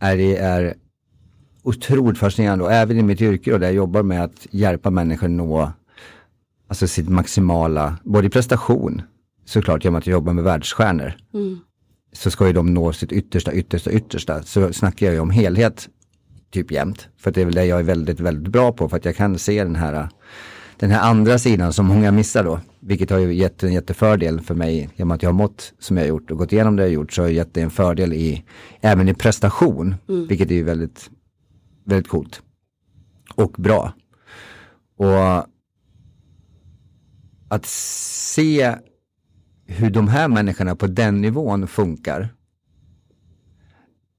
[0.00, 0.74] Är det är
[1.62, 5.28] otroligt fascinerande och även i mitt yrke då, där jag jobbar med att hjälpa människor
[5.28, 5.72] nå
[6.68, 9.02] alltså sitt maximala, både i prestation
[9.44, 11.12] såklart genom att jag jobbar med världsstjärnor.
[11.34, 11.60] Mm
[12.12, 14.42] så ska ju de nå sitt yttersta, yttersta, yttersta.
[14.42, 15.88] Så snackar jag ju om helhet
[16.50, 17.08] typ jämt.
[17.16, 18.88] För det är väl det jag är väldigt, väldigt bra på.
[18.88, 20.08] För att jag kan se den här,
[20.76, 22.60] den här andra sidan som många missar då.
[22.80, 24.88] Vilket har ju gett en jättefördel för mig.
[24.96, 26.94] Genom att jag har mått som jag har gjort och gått igenom det jag har
[26.94, 27.12] gjort.
[27.12, 28.44] Så har jag gett det en fördel i,
[28.80, 29.94] även i prestation.
[30.08, 30.26] Mm.
[30.26, 31.10] Vilket är ju väldigt,
[31.84, 32.42] väldigt coolt.
[33.34, 33.92] Och bra.
[34.96, 35.46] Och
[37.48, 38.74] att se
[39.68, 42.28] hur de här människorna på den nivån funkar.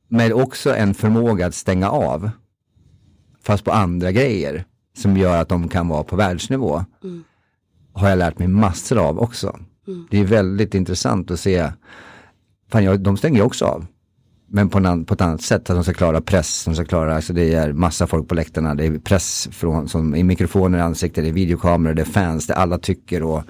[0.08, 2.30] Med också en förmåga att stänga av.
[3.44, 4.66] Fast på andra grejer.
[4.98, 6.86] Som gör att de kan vara på världsnivå.
[7.04, 7.24] Mm.
[7.94, 9.60] Har jag lärt mig massor av också.
[9.88, 10.08] Mm.
[10.12, 11.72] Det är väldigt intressant att se.
[12.72, 13.86] Fan, jag, de stänger ju också av.
[14.52, 17.16] Men på, en, på ett annat sätt, att de ska klara press, de ska klara,
[17.16, 20.82] alltså det är massa folk på läktarna, det är press från, som i mikrofoner i
[20.82, 23.44] ansiktet, det är videokameror, det är fans, det alla tycker och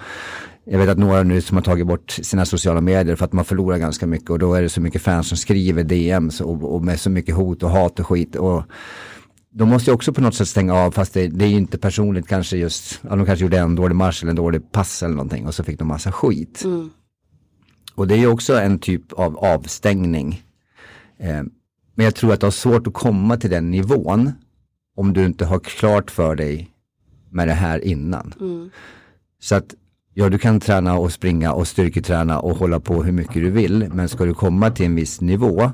[0.72, 3.46] jag vet att några nu som har tagit bort sina sociala medier för att man
[3.46, 6.84] förlorar ganska mycket och då är det så mycket fans som skriver DMs och, och
[6.84, 8.64] med så mycket hot och hat och skit och
[9.52, 11.78] de måste ju också på något sätt stänga av fast det, det är ju inte
[11.78, 15.16] personligt kanske just, ja, de kanske gjorde en dålig marsch eller en dålig pass eller
[15.16, 16.62] någonting och så fick de massa skit.
[16.66, 16.90] Mm.
[17.96, 20.44] Och det är ju också en typ av avstängning.
[21.20, 21.44] Eh,
[21.96, 24.32] men jag tror att det har svårt att komma till den nivån
[24.96, 26.70] om du inte har klart för dig
[27.30, 28.34] med det här innan.
[28.40, 28.70] Mm.
[29.42, 29.76] Så att
[30.20, 33.90] ja, du kan träna och springa och styrketräna och hålla på hur mycket du vill.
[33.94, 35.72] Men ska du komma till en viss nivå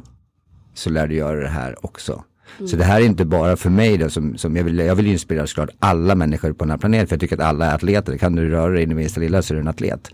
[0.73, 2.23] så lär du göra det här också.
[2.58, 2.67] Mm.
[2.67, 5.08] Så det här är inte bara för mig då, som, som jag, vill, jag vill
[5.08, 7.08] inspirera såklart alla människor på den här planeten.
[7.08, 8.17] För jag tycker att alla är atleter.
[8.17, 10.12] Kan du röra dig in i minsta lilla så är du en atlet.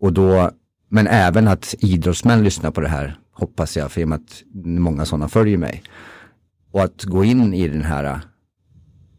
[0.00, 0.50] Och då,
[0.88, 4.42] men även att idrottsmän lyssnar på det här, hoppas jag, för i och med att
[4.64, 5.82] många sådana följer mig.
[6.72, 8.20] Och att gå in i den här,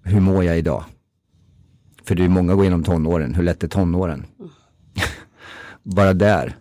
[0.04, 0.84] hur mår jag idag?
[2.08, 4.26] För det är många går igenom tonåren, hur lätt är tonåren?
[4.40, 4.52] Mm.
[5.84, 6.58] Bara där.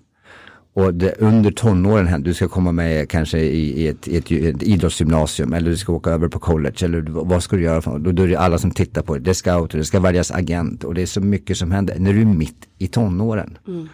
[0.74, 4.30] Och det, under tonåren här, du ska komma med kanske i, i, ett, i ett,
[4.30, 7.98] ett, idrottsgymnasium eller du ska åka över på college eller vad ska du göra för
[7.98, 9.20] Då, då är det alla som tittar på det.
[9.20, 12.12] Det är scouter, det ska väljas agent och det är så mycket som händer när
[12.12, 13.58] du är mitt i tonåren.
[13.66, 13.88] Mm.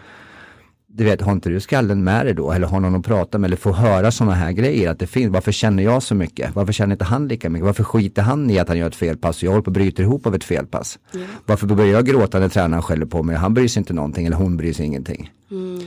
[0.95, 3.47] Du vet, har inte du skallen med dig då eller har någon att prata med
[3.47, 5.33] eller få höra sådana här grejer att det finns.
[5.33, 6.55] Varför känner jag så mycket?
[6.55, 7.65] Varför känner inte han lika mycket?
[7.65, 10.01] Varför skiter han i att han gör ett felpass och jag håller på att bryta
[10.01, 10.99] ihop av ett felpass?
[11.13, 11.27] Mm.
[11.45, 13.35] Varför börjar jag gråta när tränaren skäller på mig?
[13.35, 15.31] Han bryr sig inte någonting eller hon bryr sig ingenting.
[15.51, 15.79] Mm.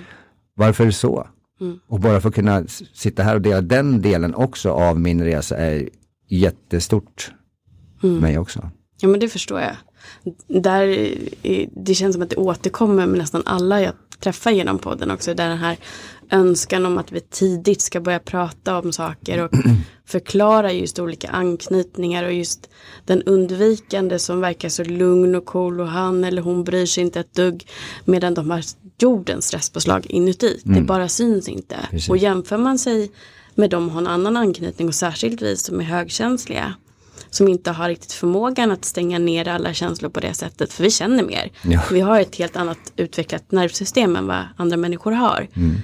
[0.55, 1.27] Varför så?
[1.61, 1.79] Mm.
[1.87, 2.65] Och bara för att kunna
[2.95, 5.89] sitta här och dela den delen också av min resa är
[6.29, 7.33] jättestort
[8.03, 8.19] mm.
[8.19, 8.71] mig också.
[9.01, 9.77] Ja men det förstår jag.
[10.63, 11.15] Där,
[11.85, 15.35] det känns som att det återkommer med nästan alla jag träffar genom podden också.
[15.35, 15.77] Där den här
[16.31, 19.51] önskan om att vi tidigt ska börja prata om saker och
[20.07, 22.71] förklara just olika anknytningar och just
[23.05, 27.21] den undvikande som verkar så lugn och cool och han eller hon bryr sig inte
[27.21, 27.67] ett dugg
[28.05, 28.63] medan de har
[28.99, 30.61] jordens stresspåslag inuti.
[30.65, 30.79] Mm.
[30.79, 31.77] Det bara syns inte.
[31.91, 32.11] Precis.
[32.11, 33.11] Och jämför man sig
[33.55, 36.75] med de har en annan anknytning och särskilt vi som är högkänsliga
[37.31, 40.73] som inte har riktigt förmågan att stänga ner alla känslor på det sättet.
[40.73, 41.53] För vi känner mer.
[41.63, 41.83] Ja.
[41.93, 45.49] Vi har ett helt annat utvecklat nervsystem än vad andra människor har.
[45.55, 45.77] Mm.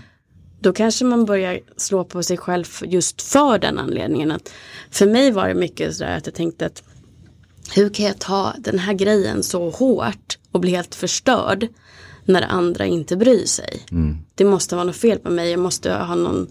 [0.61, 4.31] Då kanske man börjar slå på sig själv just för den anledningen.
[4.33, 4.53] Att
[4.91, 6.83] för mig var det mycket sådär att jag tänkte att
[7.75, 11.69] hur kan jag ta den här grejen så hårt och bli helt förstörd
[12.25, 13.83] när andra inte bryr sig.
[13.91, 14.19] Mm.
[14.35, 16.47] Det måste vara något fel på mig, jag måste ha någon,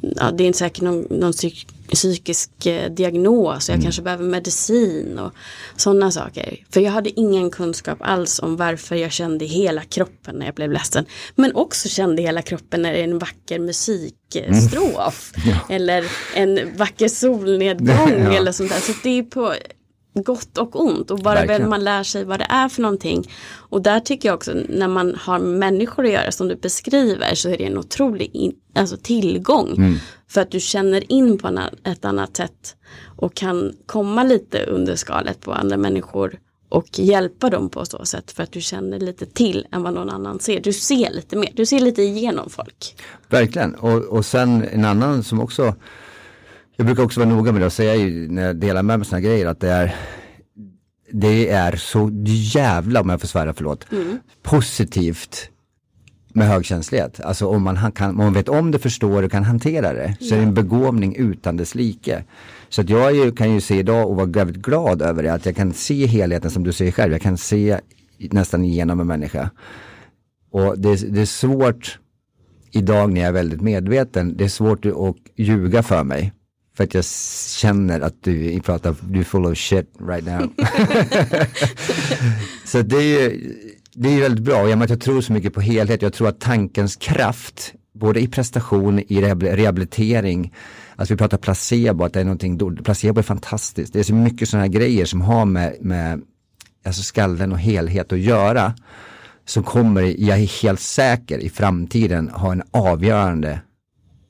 [0.00, 3.84] ja, det är inte säkert någon, någon psyk, psykisk eh, diagnos, jag mm.
[3.84, 5.32] kanske behöver medicin och
[5.76, 6.56] sådana saker.
[6.70, 10.72] För jag hade ingen kunskap alls om varför jag kände hela kroppen när jag blev
[10.72, 11.04] ledsen.
[11.34, 15.32] Men också kände hela kroppen när det är en vacker musikstrof.
[15.36, 15.48] Mm.
[15.68, 15.74] Ja.
[15.74, 18.32] Eller en vacker solnedgång ja.
[18.32, 18.80] eller sånt där.
[18.80, 19.54] Så det är på
[20.22, 21.68] gott och ont och bara Verkligen.
[21.68, 23.30] man lär sig vad det är för någonting.
[23.54, 27.48] Och där tycker jag också när man har människor att göra som du beskriver så
[27.48, 29.74] är det en otrolig in, alltså tillgång.
[29.76, 29.94] Mm.
[30.28, 32.76] För att du känner in på ett annat sätt
[33.16, 38.30] och kan komma lite under skalet på andra människor och hjälpa dem på så sätt
[38.30, 40.60] för att du känner lite till än vad någon annan ser.
[40.60, 42.96] Du ser lite mer, du ser lite igenom folk.
[43.28, 45.74] Verkligen, och, och sen en annan som också
[46.78, 49.20] jag brukar också vara noga med det och säga när jag delar med mig sådana
[49.20, 49.96] grejer att det är
[51.10, 52.10] det är så
[52.54, 54.18] jävla, om jag får svära, förlåt, mm.
[54.42, 55.50] positivt
[56.32, 57.20] med högkänslighet.
[57.20, 60.34] Alltså om man, kan, om man vet om det, förstår och kan hantera det så
[60.34, 62.24] är det en begåvning utan dess like.
[62.68, 65.46] Så att jag ju, kan ju se idag och vara väldigt glad över det, att
[65.46, 67.12] jag kan se helheten som du säger själv.
[67.12, 67.80] Jag kan se
[68.18, 69.50] nästan igenom en människa.
[70.50, 71.98] Och det, det är svårt
[72.70, 76.32] idag när jag är väldigt medveten, det är svårt att ljuga för mig.
[76.78, 77.04] För att jag
[77.56, 80.52] känner att du pratar, du är full of shit right now.
[82.64, 83.54] så det är ju
[83.94, 86.02] det är väldigt bra, och jag tror så mycket på helhet.
[86.02, 90.54] Jag tror att tankens kraft, både i prestation, i rehabilitering,
[90.96, 93.92] alltså vi pratar placebo, att det är någonting, placebo är fantastiskt.
[93.92, 96.20] Det är så mycket sådana här grejer som har med, med
[96.84, 98.74] alltså skallen och helhet att göra.
[99.44, 103.60] Som kommer, jag är helt säker, i framtiden ha en avgörande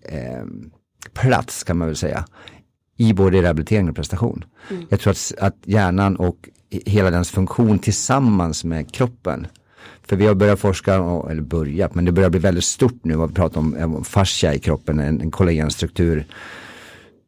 [0.08, 0.44] eh,
[1.14, 2.24] plats kan man väl säga
[2.96, 4.44] i både rehabilitering och prestation.
[4.70, 4.86] Mm.
[4.88, 9.46] Jag tror att, att hjärnan och hela dens funktion tillsammans med kroppen
[10.08, 10.94] för vi har börjat forska,
[11.30, 14.58] eller börjat, men det börjar bli väldigt stort nu vi pratar om, om fascia i
[14.58, 16.26] kroppen, en, en kollagenstruktur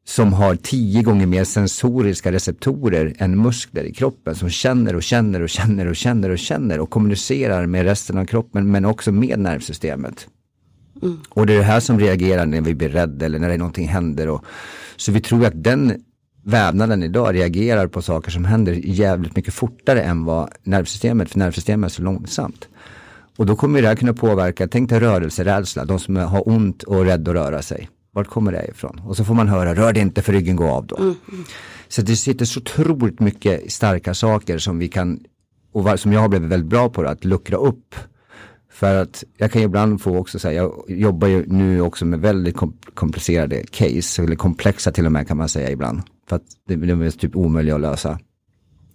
[0.05, 5.43] som har tio gånger mer sensoriska receptorer än muskler i kroppen som känner och känner
[5.43, 9.39] och känner och känner och känner och kommunicerar med resten av kroppen men också med
[9.39, 10.29] nervsystemet.
[11.03, 11.21] Mm.
[11.31, 13.89] Och det är det här som reagerar när vi blir rädda eller när det någonting
[13.89, 14.29] händer.
[14.29, 14.45] Och,
[14.97, 16.03] så vi tror att den
[16.45, 21.91] vävnaden idag reagerar på saker som händer jävligt mycket fortare än vad nervsystemet, för nervsystemet
[21.91, 22.69] är så långsamt.
[23.37, 27.01] Och då kommer det här kunna påverka, tänk dig rörelserädsla, de som har ont och
[27.01, 27.89] är rädda att röra sig.
[28.13, 29.01] Vart kommer det ifrån?
[29.07, 30.97] Och så får man höra, rör det inte för ryggen går av då.
[30.97, 31.15] Mm.
[31.89, 35.21] Så det sitter så otroligt mycket starka saker som vi kan,
[35.73, 37.95] och som jag har blivit väldigt bra på, att luckra upp.
[38.71, 42.57] För att jag kan ibland få också säga, jag jobbar ju nu också med väldigt
[42.95, 46.03] komplicerade case, eller komplexa till och med kan man säga ibland.
[46.29, 48.19] För att de är typ omöjliga att lösa.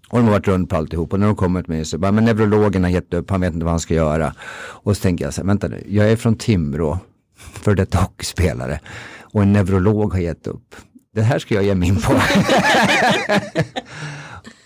[0.10, 2.12] Och de har varit runt på alltihop och när de kommer till mig så bara,
[2.12, 4.34] men neurologen har gett upp, han vet inte vad han ska göra.
[4.58, 7.00] Och så tänker jag så här, vänta nu, jag är från Timrå,
[7.36, 8.80] för detta hockeyspelare.
[9.22, 10.76] Och en neurolog har gett upp.
[11.14, 12.14] Det här ska jag ge mig in på.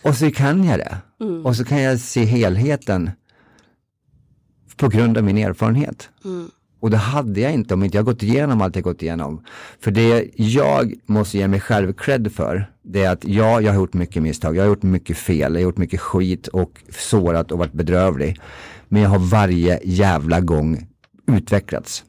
[0.10, 0.98] och så kan jag det.
[1.22, 1.46] Mm.
[1.46, 3.12] Och så kan jag se helheten
[4.80, 6.10] på grund av min erfarenhet.
[6.26, 6.50] Mm.
[6.80, 9.44] Och det hade jag inte om inte jag gått igenom allt jag gått igenom.
[9.80, 13.80] För det jag måste ge mig själv cred för, det är att ja, jag har
[13.80, 17.52] gjort mycket misstag, jag har gjort mycket fel, jag har gjort mycket skit och sårat
[17.52, 18.40] och varit bedrövlig.
[18.88, 20.88] Men jag har varje jävla gång
[21.28, 22.04] utvecklats.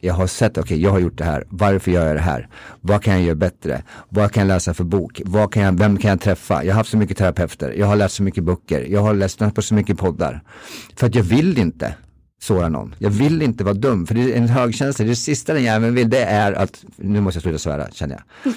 [0.00, 2.48] Jag har sett, okej, okay, jag har gjort det här, varför gör jag det här?
[2.80, 3.82] Vad kan jag göra bättre?
[4.08, 5.22] Vad kan jag läsa för bok?
[5.24, 6.64] Vad kan jag, vem kan jag träffa?
[6.64, 9.54] Jag har haft så mycket terapeuter, jag har läst så mycket böcker, jag har läst
[9.54, 10.42] på så mycket poddar.
[10.96, 11.94] För att jag vill inte
[12.44, 12.94] såra någon.
[12.98, 15.04] Jag vill inte vara dum, för det är en högkänsla.
[15.04, 18.54] Det sista den jäveln vill det är att, nu måste jag sluta svära känner jag.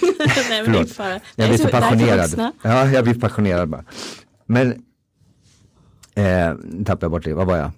[0.67, 1.19] Nej, fara.
[1.35, 2.51] Jag blir så passionerad.
[2.61, 3.83] Ja, jag blir passionerad bara.
[4.45, 4.71] Men,
[6.15, 7.71] eh, tappade jag bort det, vad var jag?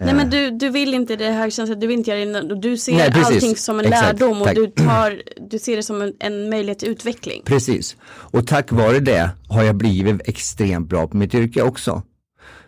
[0.00, 0.30] Nej men eh.
[0.30, 3.56] du, du vill inte det högkänsliga, du vill inte göra det, du ser Nej, allting
[3.56, 4.20] som en Exakt.
[4.20, 7.42] lärdom och du, tar, du ser det som en, en möjlighet till utveckling.
[7.44, 12.02] Precis, och tack vare det har jag blivit extremt bra på mitt yrke också.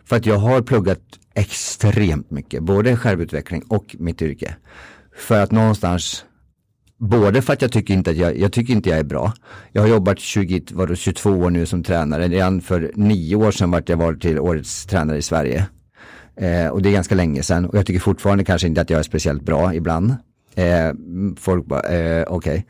[0.05, 1.01] För att jag har pluggat
[1.35, 4.57] extremt mycket, både självutveckling och mitt yrke.
[5.17, 6.25] För att någonstans,
[6.99, 9.33] både för att jag tycker inte att jag, jag tycker inte jag är bra.
[9.73, 12.29] Jag har jobbat 20, var det 22 år nu som tränare.
[12.29, 15.67] Redan för nio år sedan vart jag vald till årets tränare i Sverige.
[16.37, 18.99] Eh, och det är ganska länge sedan och jag tycker fortfarande kanske inte att jag
[18.99, 20.15] är speciellt bra ibland.
[20.55, 20.93] Eh,
[21.37, 22.67] folk bara, eh, okej.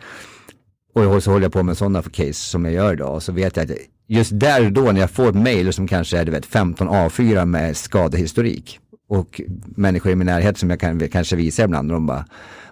[0.95, 1.07] Okay.
[1.07, 3.57] Och så håller jag på med sådana case som jag gör idag och så vet
[3.57, 6.33] jag att just där och då när jag får ett mail som kanske är du
[6.33, 9.41] vet, 15 A4 med skadehistorik och
[9.77, 12.27] människor i min närhet som jag kan, kanske visar ibland och de bara,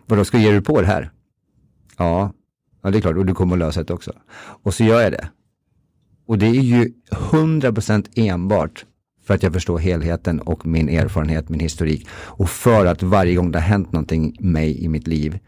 [0.07, 1.11] vadå ska ge du på det här?
[1.97, 2.33] Ja,
[2.83, 4.13] ja det är klart och du kommer att lösa det också.
[4.63, 5.29] Och så gör jag det.
[6.27, 8.85] Och det är ju 100% enbart
[9.27, 12.09] för att jag förstår helheten och min erfarenhet, min historik.
[12.13, 15.39] Och för att varje gång det har hänt någonting mig i mitt liv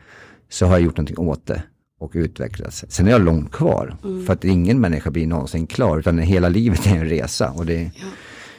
[0.49, 1.63] så har jag gjort någonting åt det
[2.03, 2.85] och utvecklats.
[2.89, 3.97] Sen är jag långt kvar.
[4.05, 4.27] Mm.
[4.27, 7.51] För att ingen människa blir någonsin klar utan hela livet är en resa.
[7.51, 8.07] Och det, ja.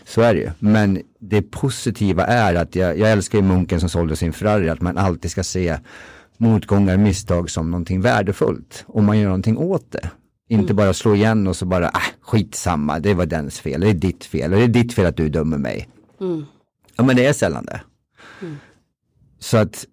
[0.06, 0.52] Så är det ju.
[0.60, 4.82] Men det positiva är att jag, jag älskar ju munken som sålde sin Ferrari, att
[4.82, 5.78] man alltid ska se
[6.38, 8.84] motgångar, misstag som någonting värdefullt.
[8.88, 10.10] Och man gör någonting åt det.
[10.50, 10.76] Inte mm.
[10.76, 14.26] bara slå igen och så bara, äh, skitsamma, det var dens fel, det är ditt
[14.26, 15.90] fel, det är ditt fel att du dömer mig.
[16.22, 16.46] Mm.
[16.96, 17.82] Ja men det är sällan det.
[18.42, 18.58] Mm.
[19.40, 19.86] Så att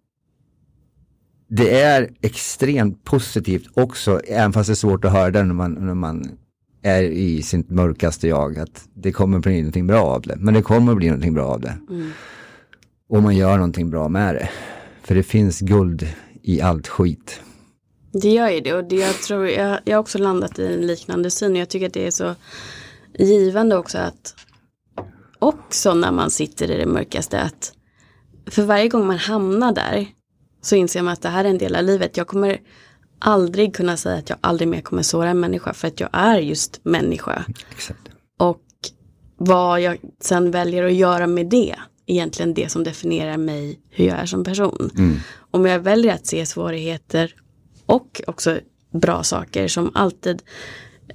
[1.50, 5.72] det är extremt positivt också, även fast det är svårt att höra det när man,
[5.72, 6.38] när man
[6.82, 10.36] är i sitt mörkaste jag, att det kommer bli någonting bra av det.
[10.36, 11.78] Men det kommer bli någonting bra av det.
[11.90, 12.10] Mm.
[13.08, 14.50] Och man gör någonting bra med det.
[15.02, 16.08] För det finns guld
[16.42, 17.40] i allt skit.
[18.12, 20.86] Det gör ju det och det jag tror, jag, jag har också landat i en
[20.86, 21.56] liknande syn.
[21.56, 22.34] Jag tycker att det är så
[23.18, 24.34] givande också att
[25.38, 27.72] också när man sitter i det mörkaste att
[28.46, 30.06] för varje gång man hamnar där
[30.60, 32.16] så inser man att det här är en del av livet.
[32.16, 32.60] Jag kommer
[33.18, 36.38] aldrig kunna säga att jag aldrig mer kommer såra en människa för att jag är
[36.38, 37.44] just människa.
[37.70, 38.08] Exakt.
[38.38, 38.62] Och
[39.36, 44.18] vad jag sen väljer att göra med det, egentligen det som definierar mig, hur jag
[44.18, 44.90] är som person.
[44.98, 45.16] Mm.
[45.50, 47.34] Om jag väljer att se svårigheter
[47.86, 48.58] och också
[48.92, 50.42] bra saker som alltid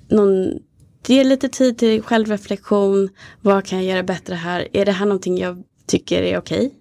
[0.09, 0.59] någon
[1.07, 3.09] Ge lite tid till självreflektion.
[3.41, 4.67] Vad kan jag göra bättre här?
[4.73, 6.73] Är det här någonting jag tycker är okej?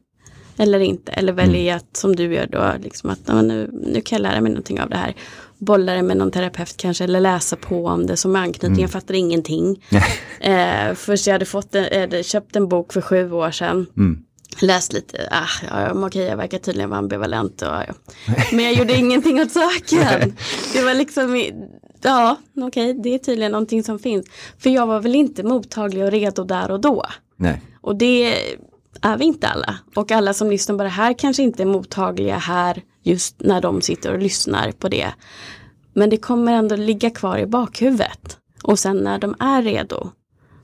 [0.56, 1.12] Eller inte.
[1.12, 1.76] Eller väljer mm.
[1.76, 4.88] att som du gör då, liksom att nu, nu kan jag lära mig någonting av
[4.88, 5.14] det här.
[5.58, 8.70] Bolla det med någon terapeut kanske eller läsa på om det som anknytning.
[8.70, 8.80] Mm.
[8.80, 9.84] Jag fattar ingenting.
[10.40, 13.86] eh, först jag hade fått en, eh, köpt en bok för sju år sedan.
[13.96, 14.24] Mm
[14.62, 17.62] läst lite, ah, ja, okej jag verkar tydligen vara ambivalent.
[17.62, 17.94] Och, ja.
[18.52, 20.34] Men jag gjorde ingenting åt saken.
[20.72, 21.50] Det var liksom,
[22.02, 24.26] ja okej det är tydligen någonting som finns.
[24.58, 27.06] För jag var väl inte mottaglig och redo där och då.
[27.36, 27.62] Nej.
[27.80, 28.34] Och det
[29.04, 29.78] är vi inte alla.
[29.94, 33.80] Och alla som lyssnar på det här kanske inte är mottagliga här just när de
[33.80, 35.14] sitter och lyssnar på det.
[35.92, 38.38] Men det kommer ändå ligga kvar i bakhuvudet.
[38.62, 40.10] Och sen när de är redo,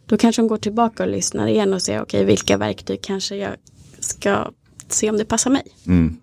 [0.07, 3.36] då kanske de går tillbaka och lyssnar igen och ser okej okay, vilka verktyg kanske
[3.36, 3.55] jag
[3.99, 4.51] ska
[4.88, 5.62] se om det passar mig.
[5.86, 6.16] Mm.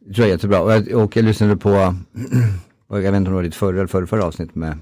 [0.00, 0.60] Det tror jag är jättebra.
[0.60, 1.94] Och jag, och jag lyssnade på,
[2.88, 4.78] och jag vet inte om det var ditt förra eller förra, förra avsnitt med,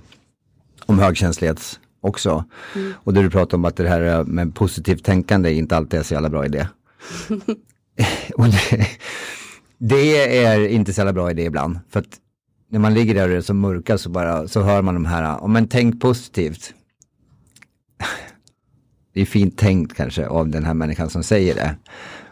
[0.87, 2.45] om högkänslighets också.
[2.75, 2.93] Mm.
[2.97, 6.15] Och där du pratade om att det här med positivt tänkande inte alltid är så
[6.15, 6.67] jävla bra idé.
[8.35, 8.87] och det,
[9.79, 11.79] det, är inte så jävla bra idé ibland.
[11.91, 12.19] För att
[12.69, 15.05] när man ligger där och det är så mörka så bara så hör man de
[15.05, 16.75] här, om man tänk positivt.
[19.13, 21.77] Det är fint tänkt kanske av den här människan som säger det.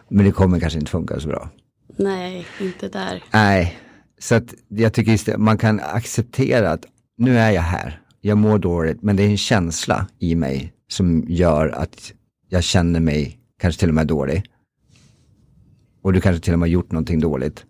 [0.09, 1.49] Men det kommer kanske inte funka så bra.
[1.97, 3.23] Nej, inte där.
[3.31, 3.79] Nej,
[4.19, 6.85] så att jag tycker istället, man kan acceptera att
[7.17, 8.01] nu är jag här.
[8.21, 12.13] Jag mår dåligt, men det är en känsla i mig som gör att
[12.49, 14.43] jag känner mig kanske till och med dålig.
[16.01, 17.65] Och du kanske till och med har gjort någonting dåligt.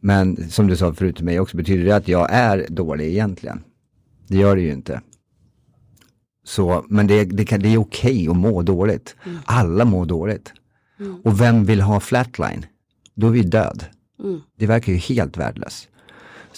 [0.00, 3.64] Men som du sa förut till mig också, betyder det att jag är dålig egentligen?
[4.28, 5.00] Det gör det ju inte.
[6.44, 9.16] Så, men det, det, kan, det är okej att må dåligt.
[9.24, 9.38] Mm.
[9.44, 10.52] Alla mår dåligt.
[11.00, 11.20] Mm.
[11.24, 12.66] Och vem vill ha flatline?
[13.14, 13.84] Då är vi död.
[14.20, 14.40] Mm.
[14.56, 15.88] Det verkar ju helt värdelöst.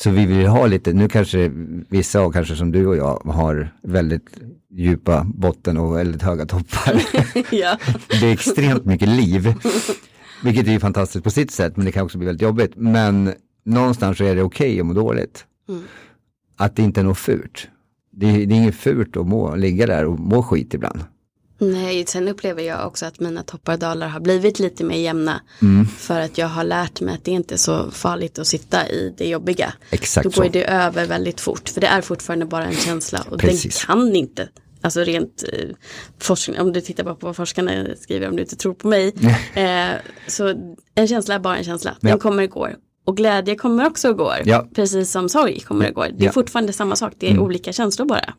[0.02, 1.50] Så vi vill ha lite, nu kanske
[1.88, 4.40] vissa och kanske som du och jag har väldigt
[4.70, 7.02] djupa botten och väldigt höga toppar.
[7.50, 7.78] ja.
[8.20, 9.54] Det är extremt mycket liv.
[10.44, 12.72] Vilket är ju fantastiskt på sitt sätt men det kan också bli väldigt jobbigt.
[12.76, 13.32] Men
[13.64, 15.44] någonstans så är det okej okay att må dåligt.
[15.68, 15.82] Mm.
[16.56, 17.68] Att det inte är något fult.
[18.12, 21.04] Det är, det är inget fult att må, ligga där och må skit ibland.
[21.60, 25.40] Nej, sen upplever jag också att mina toppar och dalar har blivit lite mer jämna.
[25.62, 25.86] Mm.
[25.86, 29.14] För att jag har lärt mig att det inte är så farligt att sitta i
[29.18, 29.72] det jobbiga.
[29.90, 30.52] Exakt Då går så.
[30.52, 31.68] det över väldigt fort.
[31.68, 33.24] För det är fortfarande bara en känsla.
[33.30, 33.86] Och Precis.
[33.86, 34.48] den kan inte
[34.82, 35.68] Alltså rent eh,
[36.18, 39.14] forskning, om du tittar bara på vad forskarna skriver om du inte tror på mig.
[39.54, 39.90] eh,
[40.26, 40.54] så
[40.94, 42.18] en känsla är bara en känsla, den ja.
[42.18, 42.76] kommer och går.
[43.04, 44.68] Och glädje kommer också och går, ja.
[44.74, 46.08] precis som sorg kommer och går.
[46.14, 46.32] Det är ja.
[46.32, 47.42] fortfarande samma sak, det är mm.
[47.42, 48.34] olika känslor bara.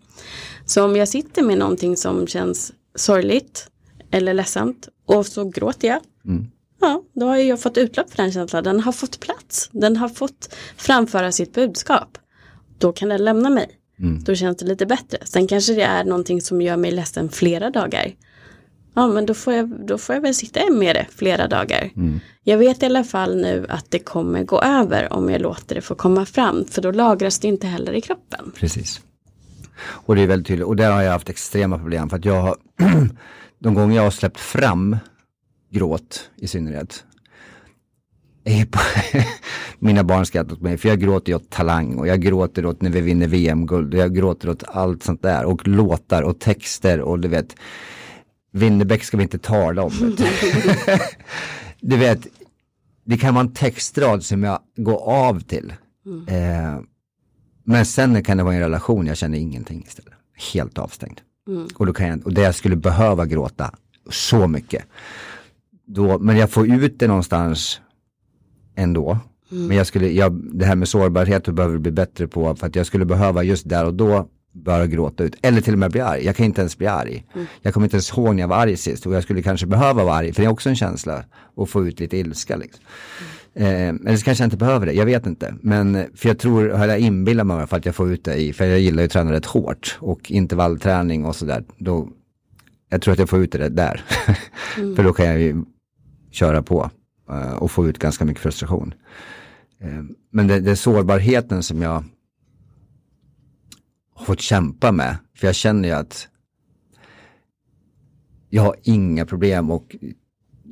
[0.65, 3.67] Så om jag sitter med någonting som känns sorgligt
[4.11, 5.99] eller ledsamt och så gråter jag.
[6.25, 6.47] Mm.
[6.81, 8.63] Ja, då har jag fått utlopp för den känslan.
[8.63, 9.69] Den har fått plats.
[9.71, 12.17] Den har fått framföra sitt budskap.
[12.77, 13.69] Då kan den lämna mig.
[13.99, 14.23] Mm.
[14.23, 15.17] Då känns det lite bättre.
[15.23, 18.15] Sen kanske det är någonting som gör mig ledsen flera dagar.
[18.93, 21.91] Ja, men då får jag, då får jag väl sitta med det flera dagar.
[21.95, 22.19] Mm.
[22.43, 25.81] Jag vet i alla fall nu att det kommer gå över om jag låter det
[25.81, 26.65] få komma fram.
[26.65, 28.51] För då lagras det inte heller i kroppen.
[28.55, 29.01] Precis.
[29.81, 30.67] Och det är väldigt tydligt.
[30.67, 32.09] Och där har jag haft extrema problem.
[32.09, 32.55] För att jag har,
[33.59, 34.97] de gånger jag har släppt fram
[35.71, 37.03] gråt i synnerhet.
[39.79, 42.89] Mina barn skrattar åt mig för jag gråter åt Talang och jag gråter åt när
[42.89, 47.19] vi vinner VM-guld och jag gråter åt allt sånt där och låtar och texter och
[47.19, 47.55] du vet
[48.51, 49.91] Winnerbäck ska vi inte tala om.
[49.91, 50.25] Vet du.
[51.87, 52.27] du vet,
[53.05, 55.73] det kan vara en textrad som jag går av till.
[56.05, 56.27] Mm.
[56.27, 56.81] Eh,
[57.63, 60.13] men sen kan det vara en relation, jag känner ingenting istället.
[60.53, 61.21] Helt avstängd.
[61.47, 61.67] Mm.
[61.75, 63.75] Och, då kan jag, och det jag skulle behöva gråta
[64.09, 64.83] så mycket.
[65.85, 67.81] Då, men jag får ut det någonstans
[68.75, 69.17] ändå.
[69.51, 69.67] Mm.
[69.67, 72.85] Men jag skulle, jag, det här med sårbarhet behöver bli bättre på för att jag
[72.85, 75.35] skulle behöva just där och då börja gråta ut.
[75.41, 76.25] Eller till och med bli arg.
[76.25, 77.25] Jag kan inte ens bli arg.
[77.33, 77.47] Mm.
[77.61, 80.03] Jag kommer inte ens ihåg när jag var arg sist och jag skulle kanske behöva
[80.03, 81.23] vara arg för det är också en känsla
[81.57, 82.55] att få ut lite ilska.
[82.55, 82.83] Liksom.
[83.19, 83.31] Mm.
[83.53, 85.55] Eh, eller så kanske jag inte behöver det, jag vet inte.
[85.61, 88.53] Men för jag tror, har jag inbillat mig för att jag får ut det i,
[88.53, 91.63] för jag gillar ju att träna rätt hårt och intervallträning och sådär.
[91.77, 92.09] Då,
[92.89, 94.03] jag tror att jag får ut det där.
[94.77, 94.95] Mm.
[94.95, 95.63] för då kan jag ju
[96.31, 96.89] köra på
[97.31, 98.93] uh, och få ut ganska mycket frustration.
[99.83, 102.03] Uh, men det, det är sårbarheten som jag
[104.15, 105.17] har fått kämpa med.
[105.37, 106.27] För jag känner ju att
[108.49, 109.95] jag har inga problem och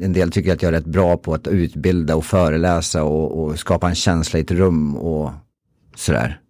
[0.01, 3.59] en del tycker att jag är rätt bra på att utbilda och föreläsa och, och
[3.59, 5.31] skapa en känsla i ett rum och
[5.95, 6.41] sådär.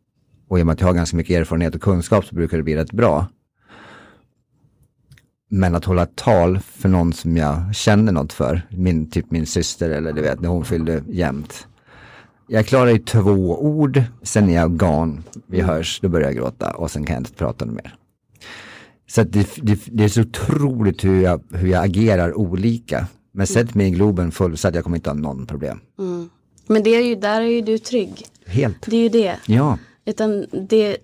[0.48, 2.64] Och i och med att jag har ganska mycket erfarenhet och kunskap så brukar det
[2.64, 3.28] bli rätt bra.
[5.50, 9.90] Men att hålla tal för någon som jag känner något för, min, typ min syster
[9.90, 11.68] eller du vet när hon fyllde jämt.
[12.48, 16.72] Jag klarar ju två ord, sen är jag gone, vi hörs, då börjar jag gråta
[16.72, 17.96] och sen kan jag inte prata mer.
[19.08, 23.08] Så det, det, det, är så otroligt hur jag, hur jag agerar olika.
[23.32, 25.80] Men sätt mig i Globen fullsatt, jag kommer inte ha någon problem.
[26.00, 26.30] Mm.
[26.68, 28.26] Men det är ju, där är ju du trygg.
[28.46, 28.82] Helt.
[28.86, 29.36] Det är ju det.
[29.46, 29.78] Ja.
[30.06, 30.98] Utan det,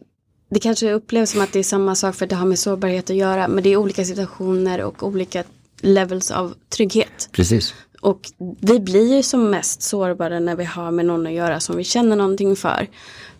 [0.49, 3.09] det kanske upplevs som att det är samma sak för att det har med sårbarhet
[3.09, 3.47] att göra.
[3.47, 5.43] Men det är olika situationer och olika
[5.81, 7.29] levels av trygghet.
[7.31, 7.73] Precis.
[8.01, 8.19] Och
[8.59, 11.83] vi blir ju som mest sårbara när vi har med någon att göra som vi
[11.83, 12.87] känner någonting för.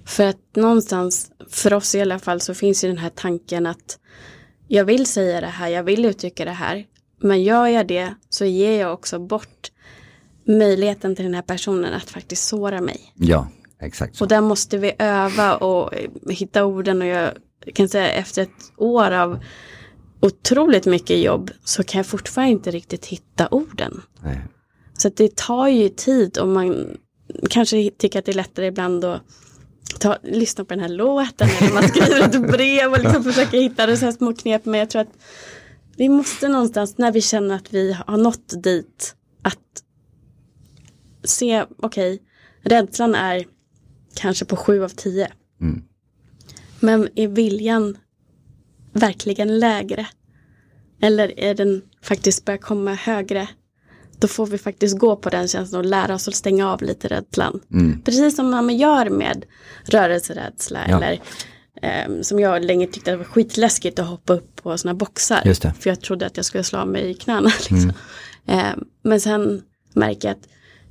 [0.06, 4.00] För att någonstans, för oss i alla fall, så finns ju den här tanken att
[4.68, 6.86] jag vill säga det här, jag vill uttrycka det här.
[7.18, 9.72] Men gör jag det så ger jag också bort
[10.48, 13.14] möjligheten till den här personen att faktiskt såra mig.
[13.16, 13.48] Ja,
[13.80, 14.24] exakt så.
[14.24, 15.94] Och där måste vi öva och
[16.30, 17.32] hitta orden och jag
[17.74, 19.40] kan säga efter ett år av
[20.20, 24.02] otroligt mycket jobb så kan jag fortfarande inte riktigt hitta orden.
[24.24, 24.40] Nej.
[24.98, 26.98] Så det tar ju tid och man
[27.50, 29.22] kanske tycker att det är lättare ibland att
[30.00, 33.86] ta, lyssna på den här låten eller man skriver ett brev och liksom försöka hitta
[33.86, 34.66] det så här små knep.
[34.66, 35.18] Men jag tror att
[35.98, 39.84] vi måste någonstans när vi känner att vi har nått dit att
[41.24, 42.20] se, okej, okay,
[42.62, 43.46] rädslan är
[44.16, 45.32] kanske på sju av tio.
[45.62, 45.84] Mm.
[46.80, 47.98] Men är viljan
[48.94, 50.08] verkligen lägre?
[51.02, 53.48] Eller är den faktiskt börjar komma högre?
[54.20, 57.08] Då får vi faktiskt gå på den känslan och lära oss att stänga av lite
[57.08, 57.60] rädslan.
[57.72, 58.02] Mm.
[58.02, 59.46] Precis som man gör med
[59.86, 60.98] rörelserädsla ja.
[60.98, 61.22] eller
[62.08, 65.42] um, som jag länge tyckte det var skitläskigt att hoppa upp på sådana boxar.
[65.80, 67.50] För jag trodde att jag skulle slå mig i knäna.
[67.70, 67.92] Liksom.
[68.46, 68.74] Mm.
[68.74, 69.62] Um, men sen
[69.94, 70.48] märker jag att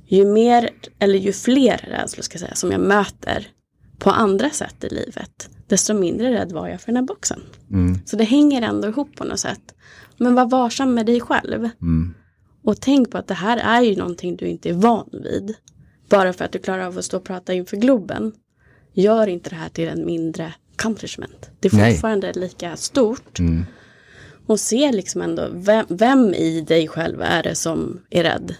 [0.07, 0.69] ju mer,
[0.99, 3.47] eller ju fler rädslor ska säga, som jag möter
[3.99, 7.41] på andra sätt i livet, desto mindre rädd var jag för den här boxen.
[7.71, 7.99] Mm.
[8.05, 9.75] Så det hänger ändå ihop på något sätt.
[10.17, 11.69] Men var varsam med dig själv.
[11.81, 12.13] Mm.
[12.63, 15.55] Och tänk på att det här är ju någonting du inte är van vid.
[16.09, 18.31] Bara för att du klarar av att stå och prata inför Globen.
[18.93, 21.49] Gör inte det här till en mindre accomplishment.
[21.59, 22.39] Det är fortfarande Nej.
[22.47, 23.39] lika stort.
[23.39, 23.65] Mm.
[24.45, 28.55] Och se liksom ändå, vem, vem, i dig själv är det som är rädd?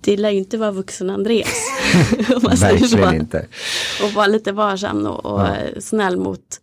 [0.00, 1.48] Det lär ju inte vara vuxen Andreas.
[2.60, 3.46] Verkligen inte.
[4.04, 5.56] Och vara lite varsam och, och ja.
[5.80, 6.60] snäll mot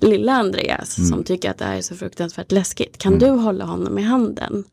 [0.00, 1.10] lilla Andreas mm.
[1.10, 2.98] som tycker att det här är så fruktansvärt läskigt.
[2.98, 3.28] Kan mm.
[3.28, 4.64] du hålla honom i handen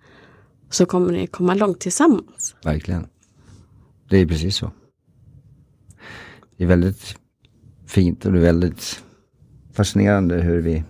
[0.69, 2.55] så kommer ni komma långt tillsammans.
[2.63, 3.07] Verkligen.
[4.09, 4.71] Det är precis så.
[6.57, 7.22] Det är väldigt
[7.93, 9.03] fint och det är väldigt
[9.73, 10.83] fascinerande hur vi,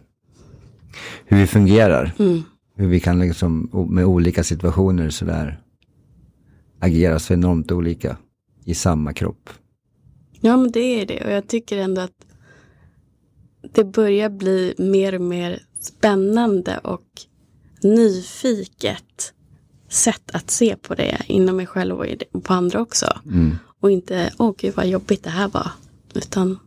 [1.26, 2.12] hur vi fungerar.
[2.20, 2.44] Mm.
[2.76, 5.62] Hur vi kan liksom med olika situationer sådär
[6.80, 8.18] agera så enormt olika
[8.66, 9.50] i samma kropp.
[10.42, 12.26] Ja men det är det och jag tycker ändå att
[13.74, 17.08] det börjar bli mer och mer spännande och
[17.84, 19.34] nyfiket
[19.90, 23.06] sätt att se på det inom mig själv och på andra också.
[23.26, 23.56] Mm.
[23.80, 25.72] Och inte, åh gud vad jobbigt det här var.
[26.14, 26.60] Utan,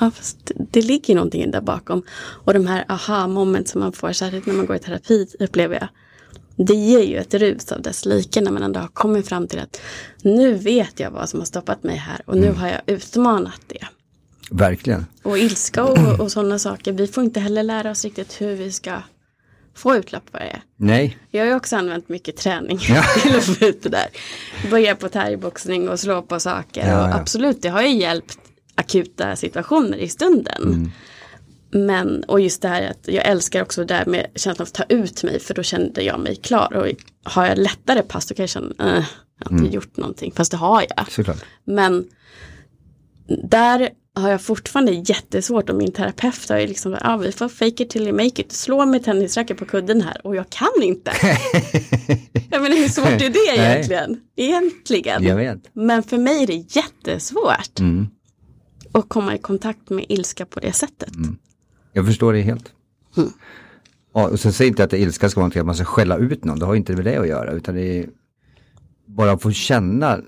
[0.00, 2.02] ja fast det ligger någonting där bakom.
[2.44, 5.88] Och de här aha-moment som man får, särskilt när man går i terapi upplever jag.
[6.66, 9.58] Det ger ju ett rus av dess like när man ändå har kommit fram till
[9.58, 9.80] att
[10.22, 12.58] nu vet jag vad som har stoppat mig här och nu mm.
[12.58, 13.86] har jag utmanat det.
[14.50, 15.06] Verkligen.
[15.22, 16.92] Och ilska och, och sådana saker.
[16.92, 19.02] Vi får inte heller lära oss riktigt hur vi ska
[19.74, 20.62] få utlopp för det.
[20.76, 21.18] Nej.
[21.30, 23.02] Jag har ju också använt mycket träning ja.
[23.22, 24.06] till att få ut det där.
[24.70, 26.88] Börja på thaiboxning och slå på saker.
[26.88, 27.14] Ja, och.
[27.14, 28.38] Absolut, det har ju hjälpt
[28.82, 30.62] akuta situationer i stunden.
[30.62, 30.90] Mm.
[31.74, 34.88] Men, och just det här att jag älskar också det där med känslan av att
[34.88, 36.74] ta ut mig för då kände jag mig klar.
[36.74, 36.86] Och
[37.24, 39.04] har jag lättare pass då kan jag känna, äh,
[39.38, 39.70] jag har inte mm.
[39.70, 40.32] gjort någonting.
[40.36, 41.12] Fast det har jag.
[41.12, 41.44] Såklart.
[41.64, 42.04] Men
[43.48, 47.48] där har jag fortfarande jättesvårt och min terapeut har ju liksom, ja ah, vi får
[47.48, 50.82] fake it till you make it, slå med tennisracket på kudden här och jag kan
[50.82, 51.12] inte.
[52.50, 54.20] jag menar hur svårt är det egentligen?
[54.36, 55.24] Egentligen.
[55.24, 55.58] Jag vet.
[55.72, 57.80] Men för mig är det jättesvårt.
[57.80, 58.06] Mm.
[58.92, 61.16] Att komma i kontakt med ilska på det sättet.
[61.16, 61.36] Mm.
[61.92, 62.72] Jag förstår det helt.
[63.16, 63.30] Mm.
[64.14, 66.44] Ja, och sen säger inte att ilska ska vara någonting att man ska skälla ut
[66.44, 68.08] någon, det har inte med det att göra, utan det är
[69.06, 70.20] bara att få känna.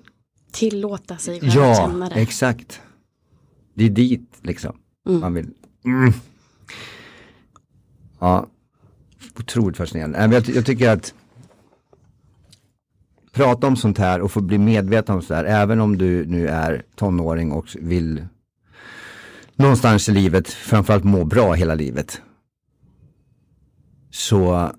[0.53, 2.15] Tillåta sig själv ja, att känna det.
[2.15, 2.81] Ja, exakt.
[3.75, 4.77] Det är dit liksom
[5.09, 5.21] mm.
[5.21, 5.51] man vill.
[5.85, 6.13] Mm.
[8.19, 8.47] Ja,
[9.39, 10.37] otroligt fascinerande.
[10.37, 11.15] Jag, jag tycker att
[13.33, 16.49] prata om sånt här och få bli medveten om sånt här, även om du nu
[16.49, 18.27] är tonåring och vill
[19.57, 22.21] någonstans i livet, framförallt må bra hela livet.
[24.11, 24.73] Så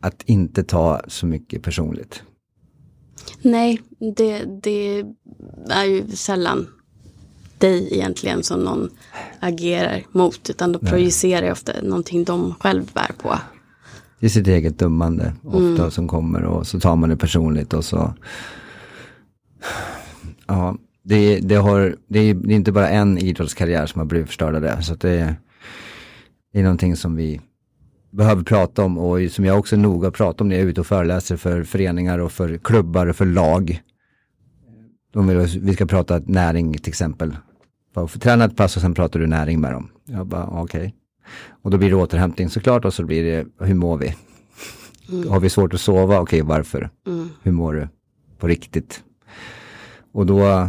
[0.00, 2.22] att inte ta så mycket personligt.
[3.42, 3.80] Nej,
[4.14, 5.04] det, det
[5.68, 6.66] är ju sällan
[7.58, 8.90] dig egentligen som någon
[9.40, 10.50] agerar mot.
[10.50, 13.38] Utan då projicerar jag ofta någonting de själv bär på.
[14.20, 15.90] Det är sitt eget dummande ofta mm.
[15.90, 18.14] som kommer och så tar man det personligt och så.
[20.46, 24.26] Ja, det, det, har, det, är, det är inte bara en idrottskarriär som har blivit
[24.26, 24.82] förstörd av det.
[24.82, 25.36] Så det,
[26.52, 27.40] det är någonting som vi
[28.10, 30.86] behöver prata om och som jag också noga pratar om när jag är ute och
[30.86, 33.82] föreläser för föreningar och för klubbar och för lag.
[35.12, 37.36] De vill, vi ska prata näring till exempel.
[37.94, 39.90] För träna ett pass och sen pratar du näring med dem.
[40.04, 40.80] Jag bara okej.
[40.80, 40.92] Okay.
[41.62, 44.14] Och då blir det återhämtning såklart och så blir det hur mår vi?
[45.12, 45.28] Mm.
[45.28, 46.20] Har vi svårt att sova?
[46.20, 46.90] Okej okay, varför?
[47.06, 47.28] Mm.
[47.42, 47.88] Hur mår du?
[48.38, 49.02] På riktigt?
[50.12, 50.68] Och då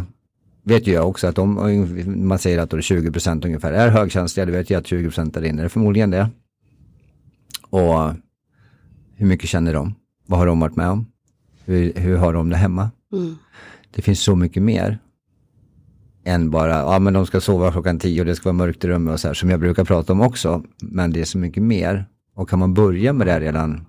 [0.66, 1.54] vet ju jag också att om
[2.06, 5.62] man säger att då 20% ungefär är högkänsliga, det vet jag att 20% där inne
[5.62, 6.30] är förmodligen det.
[7.70, 8.14] Och
[9.14, 9.94] hur mycket känner de?
[10.26, 11.06] Vad har de varit med om?
[11.64, 12.90] Hur, hur har de det hemma?
[13.12, 13.36] Mm.
[13.90, 14.98] Det finns så mycket mer
[16.24, 18.88] än bara, ja men de ska sova klockan tio och det ska vara mörkt i
[18.88, 20.62] rummet och så här som jag brukar prata om också.
[20.82, 22.06] Men det är så mycket mer.
[22.34, 23.86] Och kan man börja med det redan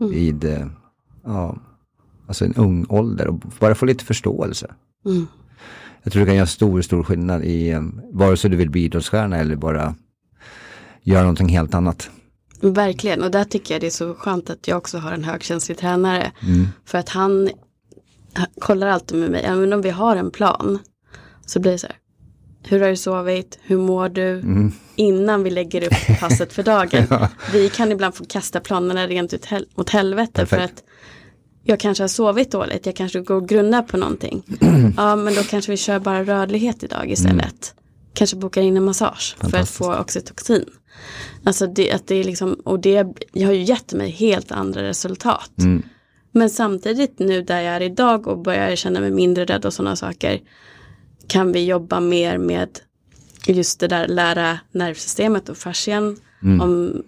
[0.00, 0.12] mm.
[0.12, 0.68] vid,
[1.24, 1.56] ja,
[2.26, 4.74] alltså en ung ålder och bara få lite förståelse.
[5.06, 5.26] Mm.
[6.02, 8.84] Jag tror det kan göra stor, stor skillnad i um, vare sig du vill bli
[8.84, 9.94] idrottsstjärna eller bara
[11.02, 12.10] göra någonting helt annat.
[12.60, 15.78] Verkligen, och där tycker jag det är så skönt att jag också har en högkänslig
[15.78, 16.32] tränare.
[16.84, 17.50] För att han
[18.34, 20.78] han kollar alltid med mig, även om vi har en plan.
[21.46, 21.96] Så blir det så här,
[22.64, 24.42] hur har du sovit, hur mår du?
[24.96, 27.06] Innan vi lägger upp passet för dagen.
[27.52, 30.46] Vi kan ibland få kasta planerna rent ut hel mot helvete.
[30.46, 30.78] För Perfekt.
[30.78, 30.84] att
[31.64, 34.42] jag kanske har sovit dåligt, jag kanske går och grunnar på någonting.
[34.96, 37.74] ja, men då kanske vi kör bara rörlighet idag istället.
[38.14, 40.64] Kanske bokar in en massage för att få oxytocin.
[41.44, 42.96] Alltså det, att det är liksom, och det
[43.44, 45.50] har ju gett mig helt andra resultat.
[46.32, 49.96] Men samtidigt nu där jag är idag och börjar känna mig mindre rädd och sådana
[49.96, 50.40] saker.
[51.26, 52.68] Kan vi jobba mer med
[53.46, 56.16] just det där lära nervsystemet och fascian.
[56.62, 57.02] Om,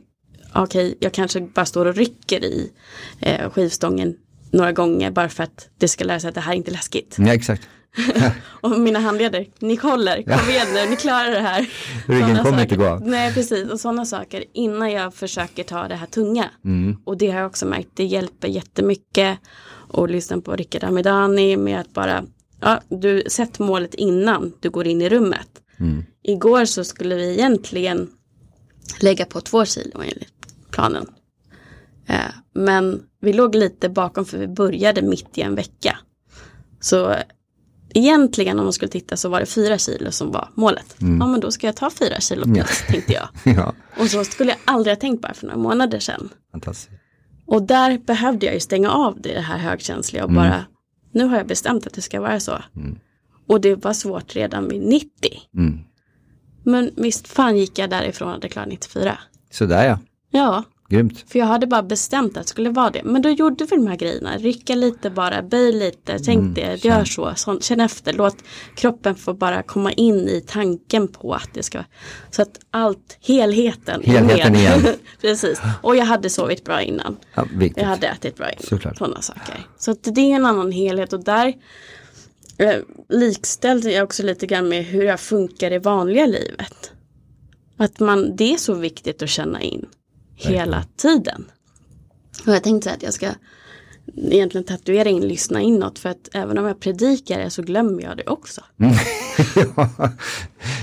[0.55, 2.73] okej, jag kanske bara står och rycker i
[3.21, 4.17] eh, skivstången
[4.55, 7.17] några gånger bara för att det ska lära sig att det här är inte läskigt.
[7.19, 7.69] Ja, exakt.
[8.61, 11.67] Och mina handleder, ni håller, kom igen nu, ni klarar det här.
[12.07, 13.01] Ryggen kommer inte gå.
[13.05, 13.71] Nej, precis.
[13.71, 16.51] Och sådana saker innan jag försöker ta det här tunga.
[16.65, 16.97] Mm.
[17.05, 19.39] Och det har jag också märkt, det hjälper jättemycket.
[19.89, 22.25] Och lyssna på Rickard Amidani med att bara,
[22.61, 25.49] ja, du sätt målet innan du går in i rummet.
[25.81, 26.05] Mm.
[26.23, 28.11] Igår så skulle vi egentligen
[29.01, 30.29] lägga på två kilo enligt
[30.71, 31.07] planen.
[32.07, 32.21] Eh,
[32.55, 35.99] men vi låg lite bakom för vi började mitt i en vecka.
[36.81, 37.15] Så
[37.95, 40.97] egentligen om man skulle titta så var det fyra kilo som var målet.
[40.99, 43.29] Ja men då ska jag ta fyra kilo plus tänkte jag.
[43.57, 46.29] Ja, Och så skulle jag aldrig ha tänkt bara för några månader sedan.
[46.53, 46.91] fantastiskt.
[47.47, 50.65] Och där behövde jag ju stänga av det här högkänsliga och bara
[51.13, 52.59] nu har jag bestämt att det ska vara så.
[53.49, 55.09] Och det var svårt redan vid 90.
[55.57, 55.79] Mm.
[56.65, 59.19] Men visst fan gick jag därifrån och hade klarat 94.
[59.51, 59.99] Sådär ja,
[60.31, 61.25] Ja, grymt.
[61.29, 63.01] för jag hade bara bestämt att det skulle vara det.
[63.05, 64.37] Men då gjorde vi de här grejerna.
[64.39, 67.61] Rycka lite bara, böj lite, tänk det, gör så, så.
[67.61, 68.37] Känn efter, låt
[68.75, 71.85] kroppen få bara komma in i tanken på att det ska.
[72.31, 74.87] Så att allt, helheten Helheten igen.
[75.21, 75.61] Precis.
[75.83, 77.17] Och jag hade sovit bra innan.
[77.35, 77.47] Ja.
[77.77, 78.63] Jag hade ätit bra innan.
[78.63, 78.99] Såklart.
[78.99, 79.67] Sådana saker.
[79.79, 81.55] Så att det är en annan helhet och där
[82.59, 82.77] eh,
[83.09, 86.93] likställde jag också lite grann med hur jag funkar i vanliga livet.
[87.77, 89.87] Att man, det är så viktigt att känna in
[90.35, 91.45] hela tiden.
[92.47, 93.31] Och jag tänkte att jag ska
[94.17, 98.17] egentligen tatuera in lyssna inåt för att även om jag predikar det så glömmer jag
[98.17, 98.61] det också.
[99.57, 99.91] ja,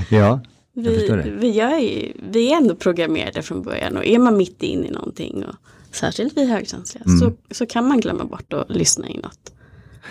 [0.10, 0.40] ja,
[0.74, 1.36] jag förstår Vi, det.
[1.36, 4.92] vi, gör ju, vi är ändå programmerade från början och är man mitt inne i
[4.92, 5.56] någonting och
[5.92, 7.20] särskilt vi högkänsliga Mm.
[7.20, 9.54] så, så kan man glömma bort att lyssna inåt.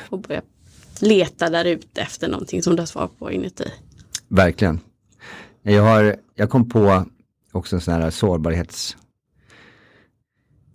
[0.08, 0.42] Och börja
[1.00, 3.64] leta där ute efter någonting som du har svar på inuti.
[4.28, 4.80] Verkligen.
[5.62, 7.04] Jag, har, jag kom på
[7.52, 8.96] också en sån här sårbarhets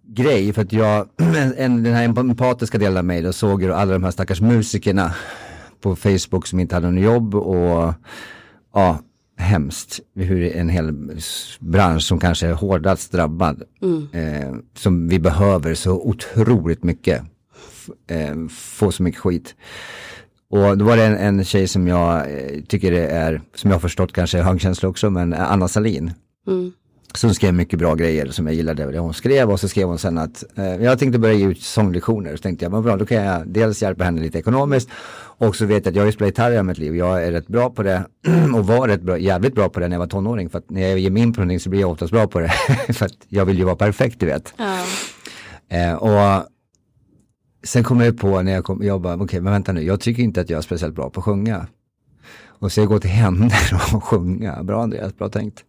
[0.08, 1.08] grej för att jag,
[1.58, 5.14] en, den här empatiska delen av mig, då såg jag alla de här stackars musikerna
[5.82, 7.94] på Facebook som inte hade något jobb och
[8.74, 9.00] ja,
[9.38, 10.94] hemskt hur en hel
[11.60, 13.64] bransch som kanske är hårdast drabbad,
[14.12, 17.22] eh, som vi behöver så otroligt mycket,
[18.08, 19.56] eh, få så mycket skit.
[20.50, 23.76] Och då var det en, en tjej som jag eh, tycker det är, som jag
[23.76, 26.12] har förstått kanske högkänslig också, men Anna Salin.
[26.48, 26.72] Mm.
[27.16, 30.00] Som skrev mycket bra grejer som jag gillade det hon skrev och så skrev hon
[30.00, 32.36] sen att eh, jag tänkte börja ge ut sånglektioner.
[32.36, 34.90] Så tänkte jag, vad bra, då kan jag dels hjälpa henne lite ekonomiskt
[35.38, 36.96] och så vet jag att jag har ju spelat gitarr i mitt liv.
[36.96, 38.06] Jag är rätt bra på det
[38.56, 40.50] och var rätt bra, jävligt bra på det när jag var tonåring.
[40.50, 42.40] För att när jag ger mig in på någonting så blir jag oftast bra på
[42.40, 42.50] det.
[42.94, 44.54] för att jag vill ju vara perfekt, du vet.
[44.58, 44.84] Ja.
[45.70, 46.46] Eh, och
[47.64, 50.24] sen kom jag på när jag kom, jag bara, okej men vänta nu, jag tycker
[50.24, 51.68] inte att jag är speciellt bra på att sjunga.
[52.60, 53.52] Och så jag går till henne
[53.94, 55.64] och sjunga, bra Andreas, bra tänkt.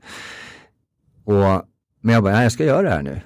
[1.27, 1.63] Och,
[2.01, 3.21] men jag bara, nej jag ska göra det här nu.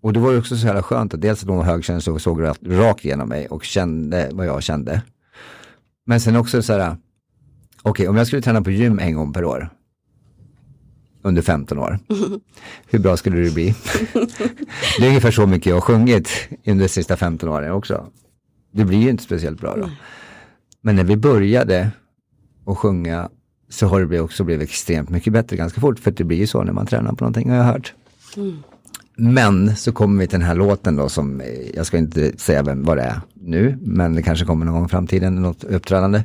[0.00, 2.22] Och det var ju också så jävla skönt att dels att hon var högkänslig och
[2.22, 5.02] såg rakt, igenom mig och kände vad jag kände.
[6.06, 6.96] Men sen också så här,
[7.82, 9.68] okej om jag skulle träna på gym en gång per år,
[11.22, 11.98] under 15 år,
[12.90, 13.74] hur bra skulle det bli?
[14.98, 18.06] Det är ungefär så mycket jag har sjungit under de sista 15 åren också.
[18.72, 19.90] Det blir ju inte speciellt bra då.
[20.80, 21.90] Men när vi började
[22.66, 23.30] att sjunga
[23.68, 25.98] så har det också blivit extremt mycket bättre ganska fort.
[25.98, 27.94] För det blir ju så när man tränar på någonting har jag hört.
[29.16, 32.62] Men så kommer vi till den här låten då som, eh, jag ska inte säga
[32.62, 36.24] vem, vad det är nu, men det kanske kommer någon gång i framtiden, något uppträdande.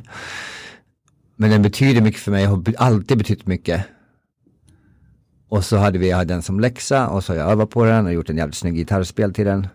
[1.36, 3.84] Men den betyder mycket för mig, har alltid betytt mycket.
[5.48, 7.84] Och så hade vi jag hade den som läxa och så har jag övat på
[7.84, 9.66] den och gjort en jävligt snygg gitarrspel till den.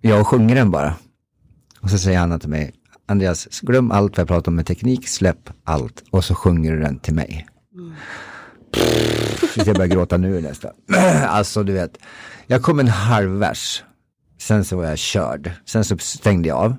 [0.00, 0.94] Jag sjunger den bara.
[1.80, 2.72] Och så säger Anna till mig,
[3.08, 6.80] Andreas, glöm allt vad jag pratar om med teknik, släpp allt och så sjunger du
[6.80, 7.46] den till mig.
[8.72, 10.72] Pff, jag börjar gråta nu nästan.
[11.26, 11.98] alltså du vet,
[12.46, 13.82] jag kom en halv vers
[14.38, 15.52] Sen så var jag körd.
[15.64, 16.76] Sen så stängde jag av.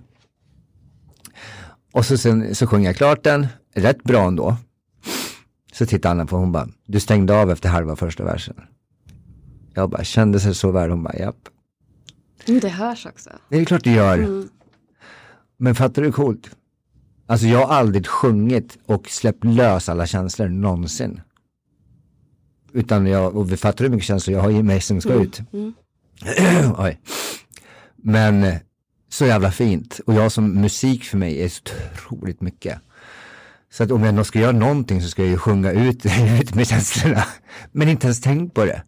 [1.91, 4.57] Och så, sen, så sjöng jag klart den, rätt bra ändå.
[5.73, 8.55] Så tittade Anna på hon bara, du stängde av efter halva första versen.
[9.73, 10.89] Jag bara, kände sig så värd?
[10.89, 11.49] Hon bara, japp.
[12.47, 13.29] Mm, det hörs också.
[13.49, 14.17] Det är klart det gör.
[14.17, 14.49] Mm.
[15.61, 16.49] Men fattar du hur coolt?
[17.27, 21.21] Alltså jag har aldrig sjungit och släppt lös alla känslor någonsin.
[22.73, 25.23] Utan jag, och vi fattar hur mycket känslor jag har i mig som ska mm.
[25.23, 25.41] ut.
[25.53, 25.73] Mm.
[26.77, 26.99] Oj.
[27.95, 28.55] Men
[29.09, 29.99] så jävla fint.
[30.05, 31.61] Och jag som musik för mig är så
[31.93, 32.79] otroligt mycket.
[33.71, 36.05] Så att om jag ska göra någonting så ska jag ju sjunga ut,
[36.41, 37.23] ut med känslorna.
[37.71, 38.83] Men inte ens tänkt på det.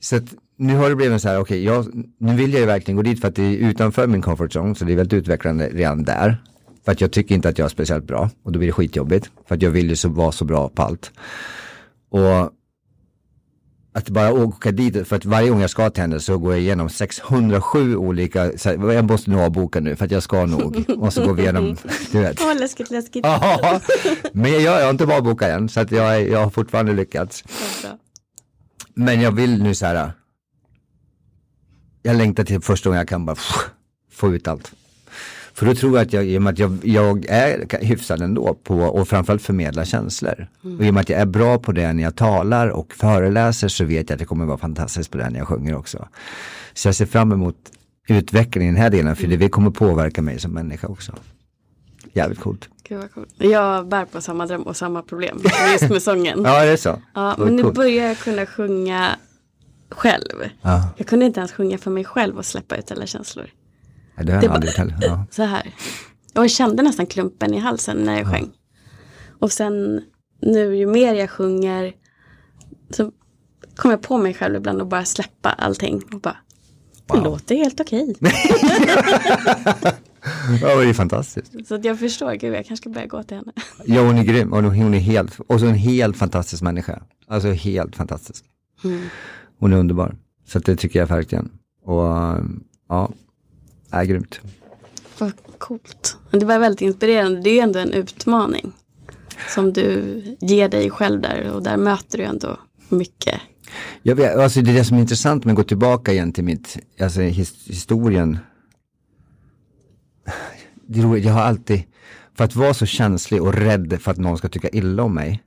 [0.00, 2.96] Så att nu har det blivit så här, okej, okay, nu vill jag ju verkligen
[2.96, 5.68] gå dit för att det är utanför min comfort zone, så det är väldigt utvecklande
[5.68, 6.42] redan där.
[6.84, 9.30] För att jag tycker inte att jag är speciellt bra och då blir det skitjobbigt.
[9.48, 11.10] För att jag vill ju så, vara så bra på allt.
[12.10, 12.52] Och
[13.92, 16.60] att bara åka dit, för att varje gång jag ska till henne så går jag
[16.60, 20.84] igenom 607 olika, här, jag måste nog avboka nu för att jag ska nog.
[20.98, 21.76] Och så går vi igenom,
[22.12, 22.40] du vet.
[22.40, 23.26] Åh, läskigt, läskigt.
[23.26, 23.80] Ja,
[24.32, 27.44] men jag, jag har inte avbokat än så att jag, jag har fortfarande lyckats.
[28.94, 30.12] Men jag vill nu så här,
[32.08, 33.36] jag längtar till första gången jag kan bara
[34.12, 34.72] få ut allt.
[35.54, 38.54] För då tror jag att jag, i och med att jag, jag är hyfsad ändå
[38.54, 40.48] på och framförallt förmedla känslor.
[40.64, 40.78] Mm.
[40.78, 43.68] Och i och med att jag är bra på det när jag talar och föreläser
[43.68, 46.08] så vet jag att det kommer vara fantastiskt på det när jag sjunger också.
[46.74, 47.56] Så jag ser fram emot
[48.08, 51.12] utvecklingen i den här delen för det kommer påverka mig som människa också.
[52.12, 52.68] Jävligt coolt.
[52.88, 53.28] Gud coolt.
[53.38, 55.40] Jag bär på samma dröm och samma problem
[55.72, 56.42] just med sången.
[56.44, 57.02] ja det är så.
[57.14, 59.16] Ja, men nu börjar jag kunna sjunga
[59.90, 60.48] själv.
[60.62, 60.88] Ja.
[60.96, 63.50] Jag kunde inte ens sjunga för mig själv och släppa ut alla känslor.
[64.16, 64.96] Ja, det har jag aldrig heller.
[65.00, 65.24] Ja.
[65.30, 65.74] Så här.
[66.32, 68.30] Jag kände nästan klumpen i halsen när jag ja.
[68.30, 68.50] sjöng.
[69.38, 70.02] Och sen
[70.40, 71.92] nu ju mer jag sjunger
[72.90, 73.12] så
[73.76, 76.02] kommer jag på mig själv ibland och bara släppa allting.
[76.12, 76.36] Och bara,
[77.06, 77.24] det wow.
[77.24, 78.16] låter helt okej.
[80.60, 81.66] ja, det är fantastiskt.
[81.68, 83.52] Så att jag förstår, gud jag kanske ska börja gå till henne.
[83.84, 87.02] ja, hon är grym och hon är helt, och så en helt fantastisk människa.
[87.26, 88.44] Alltså helt fantastisk.
[88.84, 89.08] Mm.
[89.58, 90.16] Hon är underbar.
[90.46, 91.50] Så det tycker jag verkligen.
[91.84, 92.04] Och
[92.88, 93.10] ja,
[93.90, 94.40] är grymt.
[95.18, 96.16] Vad coolt.
[96.30, 97.40] Det var väldigt inspirerande.
[97.40, 98.72] Det är ju ändå en utmaning.
[99.48, 103.40] Som du ger dig själv där och där möter du ändå mycket.
[104.02, 106.44] Jag vet, alltså det är det som är intressant med att gå tillbaka igen till
[106.44, 108.38] mitt, alltså his, historien.
[110.86, 111.82] Det är roligt, jag har alltid,
[112.34, 115.42] för att vara så känslig och rädd för att någon ska tycka illa om mig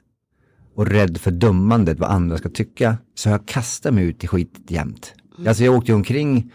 [0.76, 4.60] och rädd för dömandet, vad andra ska tycka, så jag kastat mig ut i skit
[4.68, 5.14] jämt.
[5.38, 5.48] Mm.
[5.48, 6.52] Alltså jag åkte omkring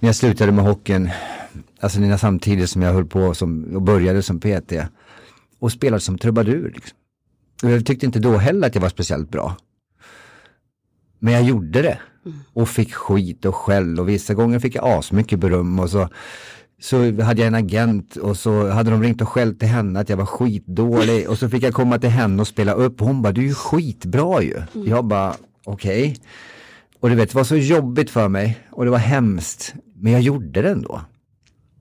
[0.00, 1.10] när jag slutade med hockeyn,
[1.80, 4.72] alltså när samtidigt som jag höll på som, och började som PT
[5.58, 6.72] och spelade som trubadur.
[6.74, 6.98] Liksom.
[7.62, 9.56] Och jag tyckte inte då heller att jag var speciellt bra.
[11.18, 11.98] Men jag gjorde det
[12.52, 16.08] och fick skit och skäll och vissa gånger fick jag asmycket beröm och så
[16.80, 20.08] så hade jag en agent och så hade de ringt och skällt till henne att
[20.08, 23.22] jag var skitdålig och så fick jag komma till henne och spela upp och hon
[23.22, 24.62] bara du är ju skitbra ju.
[24.74, 24.88] Mm.
[24.88, 26.02] Jag bara okej.
[26.02, 26.16] Okay.
[27.00, 30.22] Och du vet det var så jobbigt för mig och det var hemskt men jag
[30.22, 31.00] gjorde det ändå.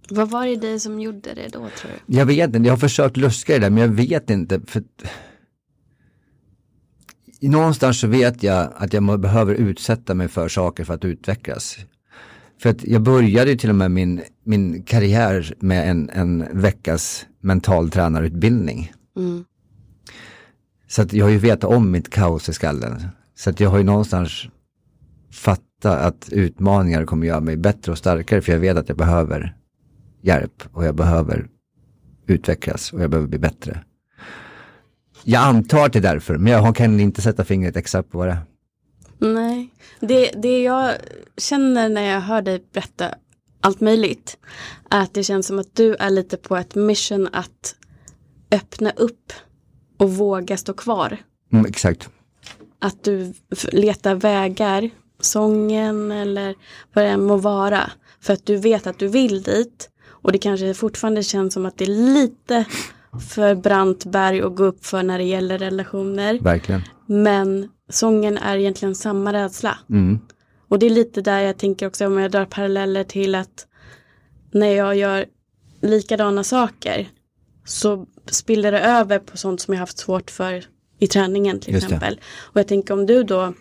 [0.09, 2.17] Vad var det dig som gjorde det då tror du?
[2.17, 4.61] Jag vet inte, jag har försökt luska i det men jag vet inte.
[4.67, 4.83] För...
[7.41, 11.77] Någonstans så vet jag att jag behöver utsätta mig för saker för att utvecklas.
[12.61, 18.91] För att jag började till och med min, min karriär med en, en veckas mentaltränarutbildning.
[19.17, 19.45] Mm.
[20.87, 23.07] Så att jag har ju vetat om mitt kaos i skallen.
[23.35, 24.47] Så att jag har ju någonstans
[25.31, 29.55] fattat att utmaningar kommer göra mig bättre och starkare för jag vet att jag behöver
[30.21, 31.47] hjälp och jag behöver
[32.27, 33.83] utvecklas och jag behöver bli bättre.
[35.23, 38.27] Jag antar att det är därför, men jag kan inte sätta fingret exakt på vad
[38.27, 38.41] det är.
[39.19, 39.69] Nej,
[39.99, 40.93] det, det jag
[41.37, 43.15] känner när jag hör dig berätta
[43.61, 44.37] allt möjligt
[44.89, 47.75] att det känns som att du är lite på ett mission att
[48.51, 49.33] öppna upp
[49.97, 51.17] och våga stå kvar.
[51.53, 52.09] Mm, exakt.
[52.79, 53.33] Att du
[53.71, 54.89] letar vägar,
[55.19, 56.55] sången eller
[56.93, 57.91] vad det än må vara.
[58.21, 59.89] För att du vet att du vill dit.
[60.07, 62.65] Och det kanske fortfarande känns som att det är lite
[63.29, 66.39] för brant berg att gå upp för när det gäller relationer.
[66.39, 66.81] Verkligen.
[67.05, 69.77] Men sången är egentligen samma rädsla.
[69.89, 70.19] Mm.
[70.67, 73.67] Och det är lite där jag tänker också om jag drar paralleller till att
[74.51, 75.25] när jag gör
[75.81, 77.09] likadana saker
[77.65, 80.65] så spiller det över på sånt som jag haft svårt för
[80.99, 82.19] i träningen till exempel.
[82.35, 83.53] Och jag tänker om du då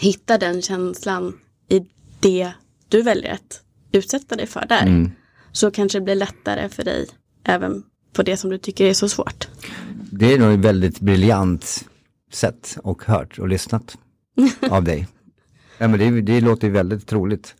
[0.00, 1.38] hittar den känslan
[1.68, 1.86] i
[2.20, 2.52] det
[2.88, 4.82] du väljer att utsätta dig för där.
[4.82, 5.10] Mm.
[5.52, 7.08] Så kanske det blir lättare för dig
[7.44, 7.82] även
[8.12, 9.48] på det som du tycker är så svårt.
[10.10, 11.84] Det är nog väldigt briljant
[12.32, 13.98] sett och hört och lyssnat
[14.70, 15.08] av dig.
[15.78, 17.54] Ja, men det, det låter ju väldigt troligt.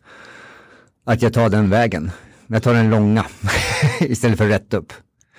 [1.03, 2.11] att jag tar den vägen.
[2.47, 3.25] Jag tar den långa
[3.99, 4.93] istället för rätt upp.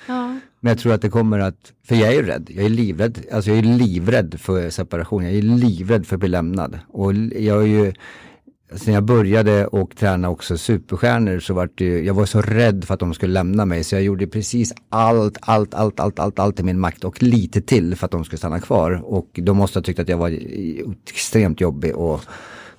[0.07, 0.39] Ja.
[0.61, 3.18] Men jag tror att det kommer att, för jag är ju rädd, jag är livrädd,
[3.33, 6.79] alltså jag är livrädd för separation, jag är livrädd för att bli lämnad.
[6.89, 7.93] Och jag är ju,
[8.75, 12.95] sen jag började och träna också superstjärnor så var det jag var så rädd för
[12.95, 16.61] att de skulle lämna mig så jag gjorde precis allt, allt, allt, allt, allt, allt
[16.61, 19.03] i min makt och lite till för att de skulle stanna kvar.
[19.05, 20.39] Och de måste ha tyckt att jag var
[21.11, 22.20] extremt jobbig och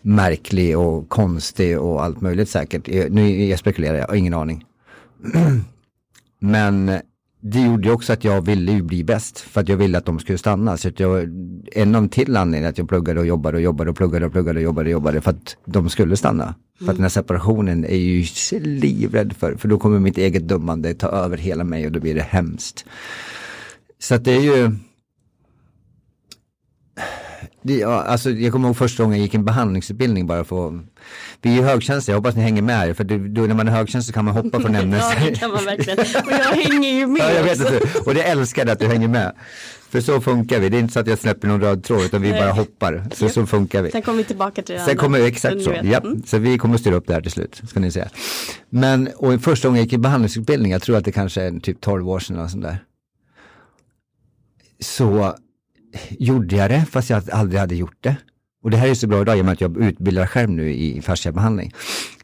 [0.06, 2.88] märklig och konstig och allt möjligt säkert.
[2.88, 4.66] Nu jag spekulerar jag, ingen aning.
[6.39, 6.99] Men
[7.41, 10.20] det gjorde också att jag ville ju bli bäst för att jag ville att de
[10.20, 10.78] skulle stanna.
[10.78, 11.30] Så att jag,
[11.72, 14.60] en av till anledningen att jag pluggade och jobbade och jobbade och pluggade och pluggade
[14.60, 16.43] och jobbade och jobbade för att de skulle stanna.
[16.43, 16.56] Mm.
[16.80, 18.26] För att den här separationen är ju
[18.60, 22.16] livrädd för, för då kommer mitt eget dummande ta över hela mig och då blir
[22.16, 22.86] det hemskt.
[23.99, 24.72] Så att det är ju
[27.66, 30.84] det, ja, alltså, jag kommer ihåg första gången jag gick en behandlingsutbildning bara för
[31.41, 33.72] Vi är högkänsliga, jag hoppas ni hänger med här, för det, då, när man är
[33.72, 34.99] högkänslig kan man hoppa från ämnen.
[34.99, 35.99] ja, det kan man verkligen.
[35.99, 37.22] Och jag hänger ju med.
[37.22, 37.99] ja, jag vet inte.
[38.05, 39.36] Och det älskar att du hänger med.
[39.89, 42.22] För så funkar vi, det är inte så att jag släpper någon röd tråd utan
[42.22, 43.03] vi bara hoppar.
[43.13, 43.91] Så, så funkar vi.
[43.91, 45.74] Sen kommer vi tillbaka till det Sen kommer vi, exakt så.
[45.84, 48.05] Ja, så vi kommer styra upp det här till slut, ska ni se.
[48.70, 51.82] Men, och första gången jag gick i behandlingsutbildning, jag tror att det kanske är typ
[51.82, 52.78] 12 år sedan eller sånt där.
[54.80, 55.36] Så
[56.10, 58.16] gjorde jag det fast jag aldrig hade gjort det.
[58.64, 60.74] Och det här är så bra idag i och med att jag utbildar själv nu
[60.74, 61.72] i fasciabehandling.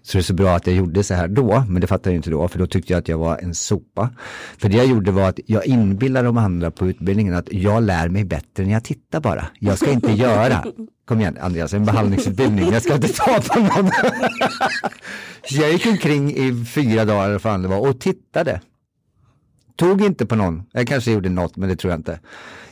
[0.03, 2.15] Så det är så bra att jag gjorde så här då, men det fattade jag
[2.15, 4.09] inte då, för då tyckte jag att jag var en sopa.
[4.57, 8.09] För det jag gjorde var att jag inbillade de andra på utbildningen att jag lär
[8.09, 9.45] mig bättre när jag tittar bara.
[9.59, 10.65] Jag ska inte göra,
[11.05, 13.91] kom igen Andreas, en behandlingsutbildning, jag ska inte ta på någon.
[15.49, 18.61] så jag gick omkring i fyra dagar eller vad det var och tittade.
[19.75, 22.19] Tog inte på någon, jag kanske gjorde något, men det tror jag inte.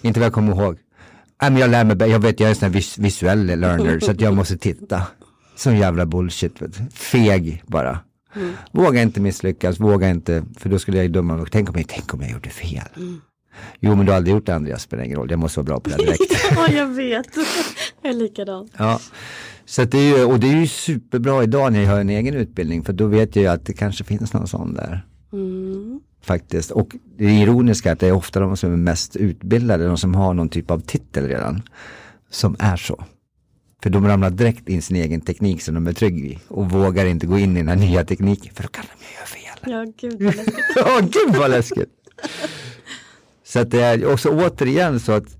[0.01, 0.77] Inte vad jag kommer ihåg.
[1.41, 3.99] Nej, men jag lär mig, jag vet jag är en sån här vis visuell learner
[3.99, 5.03] så att jag måste titta.
[5.55, 6.53] Sån jävla bullshit,
[6.93, 7.99] feg bara.
[8.35, 8.53] Mm.
[8.71, 11.45] Våga inte misslyckas, våga inte, för då skulle jag ju döma mig.
[11.51, 12.87] Tänk om jag, tänk om jag gjorde fel.
[12.97, 13.21] Mm.
[13.79, 15.79] Jo men du har aldrig gjort det Andreas, spelar ingen roll, jag måste vara bra
[15.79, 16.51] på det direkt.
[16.55, 17.27] ja jag vet,
[18.01, 18.69] jag är likadan.
[18.77, 18.99] Ja.
[19.65, 22.35] Så det är ju, och det är ju superbra idag när jag har en egen
[22.35, 25.05] utbildning för då vet jag ju att det kanske finns någon sån där.
[25.33, 26.71] Mm faktiskt.
[26.71, 30.15] Och det ironiska är att det är ofta de som är mest utbildade, de som
[30.15, 31.61] har någon typ av titel redan,
[32.29, 33.03] som är så.
[33.83, 37.05] För de ramlar direkt in sin egen teknik som de är trygg i och vågar
[37.05, 39.71] inte gå in i den här nya tekniken för då kan de göra fel.
[39.71, 40.65] Ja, gud vad läskigt.
[40.75, 41.89] ja, gud vad läskigt.
[43.43, 45.37] så att det är också återigen så att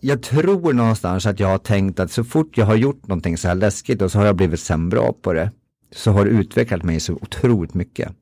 [0.00, 3.48] jag tror någonstans att jag har tänkt att så fort jag har gjort någonting så
[3.48, 5.50] här läskigt och så har jag blivit sen bra på det
[5.92, 8.12] så har det utvecklat mig så otroligt mycket.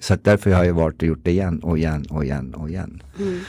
[0.00, 2.68] Så att därför har jag varit och gjort det igen och igen och igen och
[2.68, 3.02] igen.
[3.18, 3.40] Mm.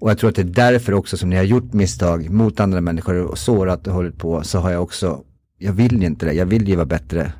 [0.00, 2.60] Och jag tror att det är därför också som när jag har gjort misstag mot
[2.60, 5.24] andra människor och sårat och hållit på så har jag också,
[5.58, 7.32] jag vill ju inte det, jag vill ju vara bättre.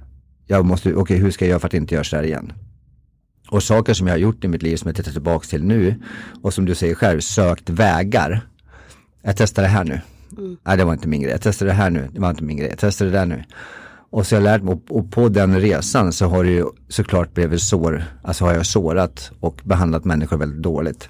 [0.47, 2.53] Jag måste, okej okay, hur ska jag göra för att inte göra så här igen?
[3.51, 5.95] Och saker som jag har gjort i mitt liv som jag tittar tillbaka till nu
[6.43, 8.49] och som du säger själv, sökt vägar.
[9.23, 10.01] Jag testar det här nu.
[10.39, 10.57] Mm.
[10.67, 11.33] Nej det var inte min grej.
[11.33, 12.09] Jag testar det här nu.
[12.13, 12.69] Det var inte min grej.
[12.69, 13.45] Jag testar det där nu.
[14.11, 17.35] Och så har jag lärt mig, och på den resan så har det ju såklart
[17.35, 21.09] blivit sår, alltså har jag sårat och behandlat människor väldigt dåligt.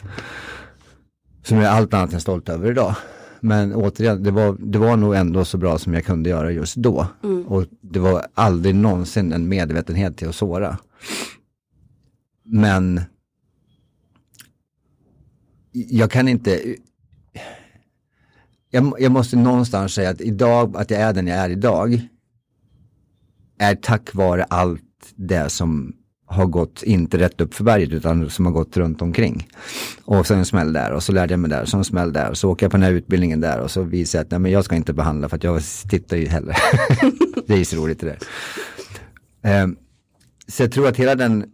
[1.43, 2.95] Som jag är allt annat än stolt över idag.
[3.41, 6.77] Men återigen, det var, det var nog ändå så bra som jag kunde göra just
[6.77, 7.07] då.
[7.23, 7.47] Mm.
[7.47, 10.79] Och det var aldrig någonsin en medvetenhet till att såra.
[12.45, 13.01] Men
[15.73, 16.77] jag kan inte,
[18.71, 22.09] jag, jag måste någonstans säga att idag, att jag är den jag är idag,
[23.61, 24.83] är tack vare allt
[25.17, 25.93] det som
[26.27, 29.49] har gått, inte rätt upp för berget utan som har gått runt omkring.
[30.05, 32.31] Och så en smäll där och så lärde jag mig där, så en smäll där
[32.31, 34.41] och så åker jag på den här utbildningen där och så visar jag att nej,
[34.41, 36.55] men jag ska inte behandla för att jag tittar ju hellre.
[37.47, 38.17] det är ju så roligt det
[39.43, 39.63] där.
[39.63, 39.77] Um,
[40.49, 41.45] så jag tror att hela den,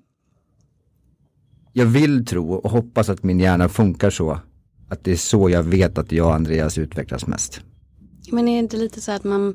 [1.72, 4.40] jag vill tro och hoppas att min hjärna funkar så
[4.88, 7.60] att det är så jag vet att jag och Andreas utvecklas mest.
[8.32, 9.54] Men är det inte lite så att man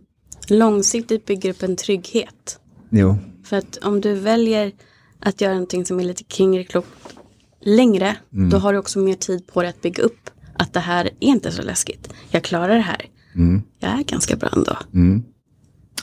[0.51, 2.59] långsiktigt bygger upp en trygghet.
[2.89, 3.17] Jo.
[3.43, 4.71] För att om du väljer
[5.19, 7.15] att göra någonting som är lite kingre klokt
[7.61, 8.49] längre, mm.
[8.49, 11.11] då har du också mer tid på dig att bygga upp att det här är
[11.19, 12.13] inte så läskigt.
[12.29, 13.05] Jag klarar det här.
[13.35, 13.61] Mm.
[13.79, 14.77] Jag är ganska bra ändå.
[14.93, 15.23] Mm.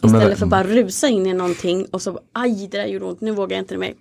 [0.04, 3.20] Istället för att bara rusa in i någonting och så aj det där gjorde ont,
[3.20, 3.94] nu vågar jag inte mer.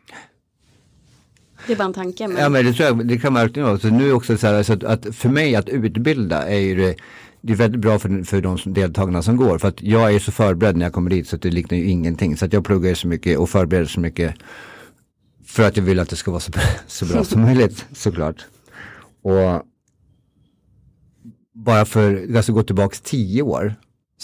[1.68, 2.28] Det är bara en tanke.
[2.28, 2.38] Men...
[2.38, 3.80] Ja men det tror jag, det kan verkligen vara.
[3.80, 6.96] Så nu också så här, så att, att, för mig att utbilda är ju det
[7.42, 9.58] det är väldigt bra för, för de som, deltagarna som går.
[9.58, 11.90] För att jag är så förberedd när jag kommer dit så att det liknar ju
[11.90, 12.38] ingenting.
[12.38, 14.36] Så att jag pluggar så mycket och förbereder så mycket.
[15.46, 16.52] För att jag vill att det ska vara så,
[16.88, 18.46] så bra som möjligt såklart.
[19.22, 19.64] Och
[21.54, 23.76] bara för, alltså gå tillbaks tio år.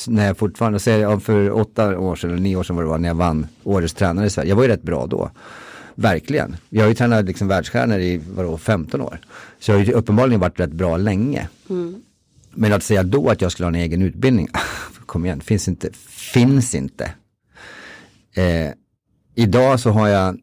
[0.08, 2.98] när jag fortfarande, säger för åtta år sedan eller nio år sedan var det var
[2.98, 4.50] när jag vann årets tränare i Sverige.
[4.50, 5.32] Jag var ju rätt bra då.
[5.96, 6.56] Verkligen.
[6.70, 9.20] Jag har ju tränat liksom världsstjärnor i vadå, 15 år.
[9.60, 11.48] Så jag har ju uppenbarligen varit rätt bra länge.
[11.70, 12.02] Mm.
[12.56, 14.48] Men att säga då att jag skulle ha en egen utbildning,
[15.06, 15.90] kom igen, finns inte.
[16.08, 17.14] Finns inte.
[18.36, 18.72] Eh,
[19.36, 20.38] idag så har jag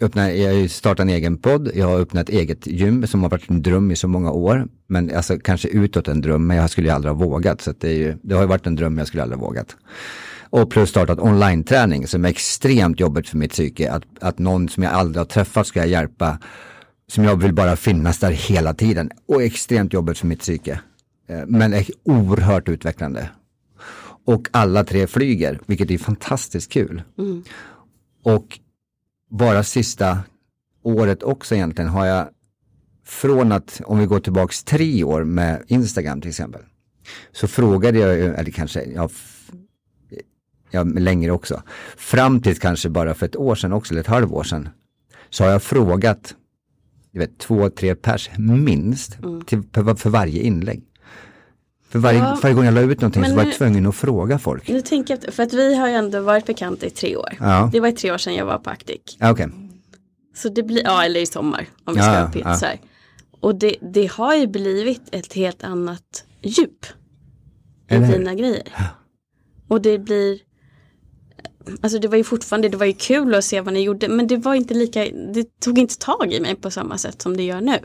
[0.00, 3.30] öppnat, jag har startat en egen podd, jag har öppnat ett eget gym som har
[3.30, 4.68] varit en dröm i så många år.
[4.86, 7.60] Men alltså kanske utåt en dröm, men jag skulle ju aldrig ha vågat.
[7.60, 9.46] Så det, är ju, det har ju varit en dröm, men jag skulle aldrig ha
[9.46, 9.76] vågat.
[10.50, 13.90] Och plus startat online-träning som är extremt jobbigt för mitt psyke.
[13.92, 16.38] Att, att någon som jag aldrig har träffat ska jag hjälpa.
[17.10, 19.10] Som jag vill bara finnas där hela tiden.
[19.26, 20.80] Och extremt jobbigt för mitt psyke.
[21.28, 23.30] Eh, men är oerhört utvecklande.
[24.24, 27.02] Och alla tre flyger, vilket är fantastiskt kul.
[27.18, 27.44] Mm.
[28.22, 28.58] Och
[29.30, 30.18] bara sista
[30.82, 32.28] året också egentligen har jag
[33.04, 36.62] från att, om vi går tillbaks tre år med Instagram till exempel.
[37.32, 39.08] Så frågade jag, eller kanske, ja,
[40.70, 41.62] ja längre också.
[41.96, 44.68] Fram till kanske bara för ett år sedan också, eller ett halvår sedan.
[45.30, 46.34] Så har jag frågat,
[47.12, 49.44] du vet, två, tre pers minst, mm.
[49.44, 50.82] till, för varje inlägg.
[51.88, 54.38] För varje, ja, varje gång jag la ut någonting så var jag tvungen att fråga
[54.38, 54.68] folk.
[54.68, 57.36] Nu tänker jag, för att vi har ju ändå varit bekanta i tre år.
[57.40, 57.70] Ja.
[57.72, 59.00] Det var i tre år sedan jag var på Actic.
[59.18, 59.48] Ja, okay.
[60.36, 62.72] Så det blir, ja eller i sommar om vi ska ja, ja, ja.
[63.40, 66.86] Och det, det har ju blivit ett helt annat djup
[67.90, 68.62] i dina grejer.
[69.68, 70.38] Och det blir,
[71.80, 74.26] alltså det var ju fortfarande, det var ju kul att se vad ni gjorde, men
[74.26, 75.04] det var inte lika,
[75.34, 77.78] det tog inte tag i mig på samma sätt som det gör nu.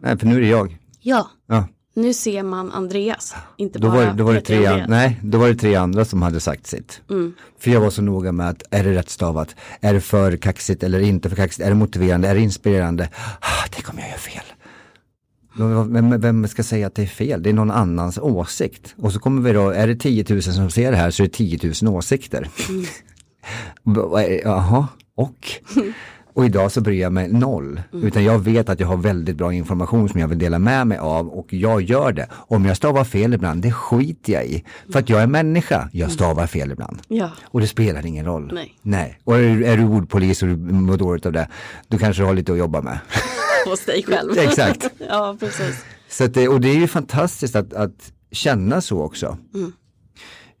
[0.00, 0.78] Nej, för nu är det jag.
[1.00, 1.30] Ja.
[1.46, 1.68] ja.
[1.94, 4.88] Nu ser man Andreas, inte då bara var, då var det tre, Andreas.
[4.88, 7.00] Nej, då var det tre andra som hade sagt sitt.
[7.10, 7.34] Mm.
[7.58, 9.56] För jag var så noga med att, är det rätt stavat?
[9.80, 11.66] Är det för kaxigt eller inte för kaxigt?
[11.66, 12.28] Är det motiverande?
[12.28, 13.08] Är det inspirerande?
[13.40, 14.44] Ah, tänk om jag gör fel.
[15.56, 17.42] Vem, vem ska säga att det är fel?
[17.42, 18.94] Det är någon annans åsikt.
[18.98, 21.26] Och så kommer vi då, är det 10 000 som ser det här så är
[21.26, 22.48] det 10 000 åsikter.
[22.68, 22.84] Mm.
[24.44, 25.48] Jaha, och?
[26.34, 27.80] Och idag så bryr jag mig noll.
[27.92, 28.06] Mm.
[28.06, 30.98] Utan jag vet att jag har väldigt bra information som jag vill dela med mig
[30.98, 32.26] av och jag gör det.
[32.32, 34.64] Om jag stavar fel ibland, det skiter jag i.
[34.92, 36.10] För att jag är människa, jag mm.
[36.10, 37.02] stavar fel ibland.
[37.08, 37.30] Ja.
[37.44, 38.50] Och det spelar ingen roll.
[38.54, 38.74] Nej.
[38.82, 39.18] Nej.
[39.24, 41.48] Och är, är du ordpolis och du mår dåligt av det,
[41.88, 42.98] då kanske du har lite att jobba med.
[43.70, 44.38] Hos dig själv.
[44.38, 44.90] Exakt.
[45.08, 45.84] ja, precis.
[46.08, 49.38] Så det, och det är ju fantastiskt att, att känna så också.
[49.54, 49.72] Mm.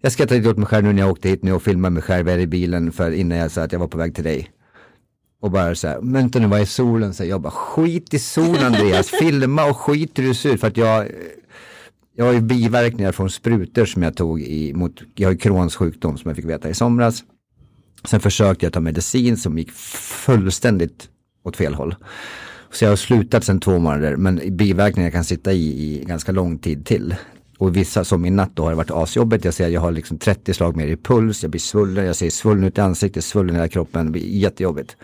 [0.00, 2.02] Jag skrattade lite åt mig själv nu när jag åkte hit nu och filmade mig
[2.02, 4.50] själv i bilen för innan jag sa att jag var på väg till dig.
[5.42, 7.14] Och bara så här, vänta nu vad är solen?
[7.14, 10.68] Så jag bara skit i solen Andreas, filma och skit hur det ser ut för
[10.68, 11.08] att jag
[12.14, 15.76] jag har ju biverkningar från sprutor som jag tog i, mot, jag har ju Crohns
[15.76, 17.24] sjukdom som jag fick veta i somras.
[18.04, 21.08] Sen försökte jag ta medicin som gick fullständigt
[21.44, 21.94] åt fel håll.
[22.72, 26.58] Så jag har slutat sedan två månader men biverkningar kan sitta i, i ganska lång
[26.58, 27.14] tid till.
[27.58, 29.44] Och vissa som i natt då har det varit asjobbigt.
[29.44, 32.16] Jag ser att jag har liksom 30 slag mer i puls, jag blir svullen, jag
[32.16, 34.96] ser svullen ut i ansiktet, svullen i hela kroppen, det blir jättejobbigt.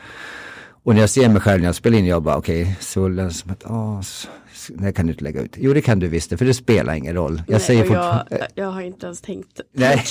[0.88, 3.30] Och när jag ser mig själv när jag spelar in, jag bara okej, okay, svullen
[3.32, 4.28] som ett as.
[4.68, 5.54] Det kan du inte lägga ut.
[5.56, 7.42] Jo det kan du visst för det spelar ingen roll.
[7.46, 9.60] Jag Nej, säger jag, jag har inte ens tänkt.
[9.72, 10.04] Nej,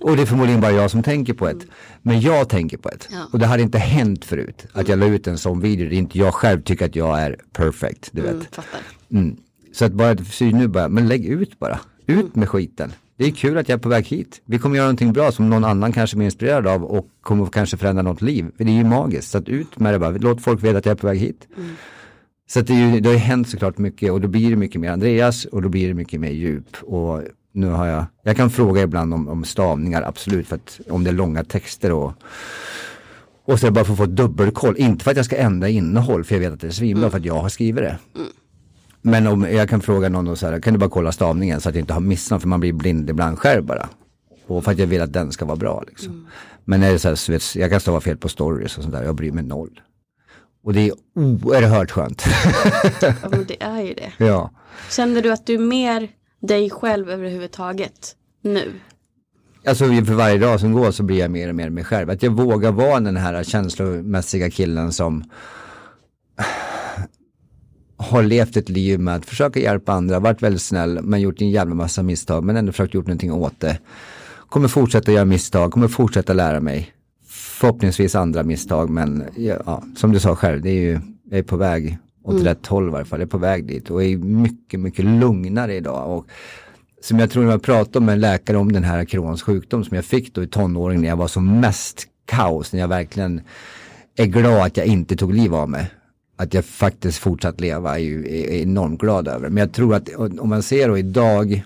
[0.00, 1.66] och det är förmodligen bara jag som tänker på ett.
[2.02, 3.08] Men jag tänker på ett.
[3.10, 3.28] Ja.
[3.32, 4.66] Och det hade inte hänt förut.
[4.72, 5.88] Att jag la ut en sån video.
[5.88, 8.08] Det är inte jag själv tycker att jag är perfect.
[8.12, 8.32] Du vet.
[8.32, 8.44] Mm,
[9.10, 9.36] mm.
[9.72, 11.80] Så att bara, nu bara, men lägg ut bara.
[12.06, 12.92] Ut med skiten.
[13.20, 14.42] Det är kul att jag är på väg hit.
[14.44, 17.76] Vi kommer göra någonting bra som någon annan kanske blir inspirerad av och kommer kanske
[17.76, 18.46] förändra något liv.
[18.56, 19.30] För det är ju magiskt.
[19.30, 20.10] Så att ut med det bara.
[20.10, 21.48] Låt folk veta att jag är på väg hit.
[21.56, 21.70] Mm.
[22.50, 24.56] Så att det, är ju, det har ju hänt såklart mycket och då blir det
[24.56, 26.76] mycket mer Andreas och då blir det mycket mer djup.
[26.82, 31.04] Och nu har jag, jag kan fråga ibland om, om stavningar absolut för att om
[31.04, 32.12] det är långa texter och
[33.44, 36.34] och så bara för att få dubbelkoll, inte för att jag ska ändra innehåll för
[36.34, 37.10] jag vet att det är svinbra mm.
[37.10, 37.98] för att jag har skrivit det.
[38.14, 38.28] Mm.
[39.02, 41.68] Men om jag kan fråga någon då så här, kan du bara kolla stavningen så
[41.68, 43.88] att jag inte har missat för man blir blind ibland själv bara.
[44.46, 46.12] Och för att jag vill att den ska vara bra liksom.
[46.12, 46.26] Mm.
[46.64, 48.94] Men är det så här, så vet, jag kan stava fel på stories och sånt
[48.94, 49.80] där, jag bryr mig noll.
[50.64, 52.24] Och det är oerhört skönt.
[53.00, 54.12] ja men det är ju det.
[54.18, 54.50] Ja.
[54.90, 56.08] Känner du att du är mer
[56.40, 58.72] dig själv överhuvudtaget nu?
[59.66, 62.10] Alltså för varje dag som går så blir jag mer och mer mig själv.
[62.10, 65.24] Att jag vågar vara den här känslomässiga killen som
[68.00, 71.50] har levt ett liv med att försöka hjälpa andra, varit väldigt snäll men gjort en
[71.50, 73.78] jävla massa misstag men ändå försökt gjort någonting åt det.
[74.48, 76.92] Kommer fortsätta göra misstag, kommer fortsätta lära mig.
[77.28, 81.56] Förhoppningsvis andra misstag men ja, som du sa själv, det är ju, jag är på
[81.56, 82.44] väg åt mm.
[82.44, 85.74] rätt håll i varje fall, jag är på väg dit och är mycket, mycket lugnare
[85.74, 86.16] idag.
[86.16, 86.26] Och
[87.02, 89.94] som jag tror när jag pratade med en läkare om den här Crohns sjukdom som
[89.94, 93.40] jag fick då i tonåring när jag var som mest kaos, när jag verkligen
[94.16, 95.90] är glad att jag inte tog liv av mig
[96.40, 99.48] att jag faktiskt fortsatt leva är ju är enormt glad över.
[99.48, 101.64] Men jag tror att om man ser då idag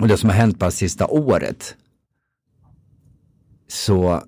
[0.00, 1.76] Och det som har hänt bara sista året.
[3.68, 4.22] Så,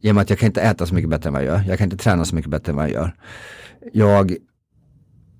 [0.00, 1.68] genom att jag kan inte äta så mycket bättre än vad jag gör.
[1.68, 3.16] Jag kan inte träna så mycket bättre än vad jag gör.
[3.92, 4.36] Jag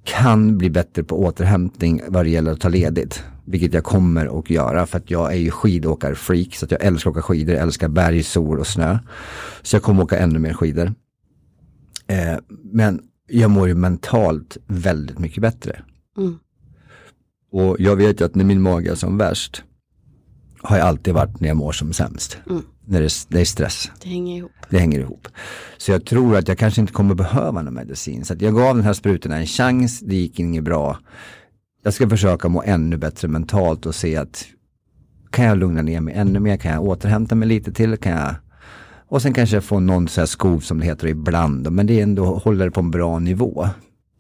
[0.04, 3.24] kan bli bättre på återhämtning vad det gäller att ta ledigt.
[3.44, 6.54] Vilket jag kommer att göra för att jag är ju skidåkarfreak.
[6.54, 8.98] Så att jag älskar att åka skidor, jag älskar berg, sol och snö.
[9.62, 10.94] Så jag kommer att åka ännu mer skidor.
[12.06, 12.38] Eh,
[12.72, 15.82] men jag mår ju mentalt väldigt mycket bättre.
[16.18, 16.38] Mm.
[17.52, 19.62] Och jag vet ju att när min mage är som värst
[20.62, 22.38] har jag alltid varit när jag mår som sämst.
[22.50, 22.62] Mm.
[22.86, 23.90] När det, det är stress.
[24.02, 24.52] Det hänger ihop.
[24.70, 25.28] Det hänger ihop.
[25.78, 28.24] Så jag tror att jag kanske inte kommer behöva någon medicin.
[28.24, 30.98] Så jag gav den här sprutorna en chans, det gick inget bra.
[31.82, 34.44] Jag ska försöka må ännu bättre mentalt och se att
[35.30, 38.34] kan jag lugna ner mig ännu mer, kan jag återhämta mig lite till, kan jag
[39.12, 41.98] och sen kanske jag får någon så här skov som det heter ibland, men det
[41.98, 43.68] är ändå håller på en bra nivå.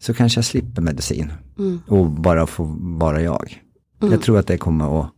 [0.00, 1.80] Så kanske jag slipper medicin Mm.
[1.88, 3.62] och bara får vara jag.
[4.00, 5.10] Jag tror att det kommer att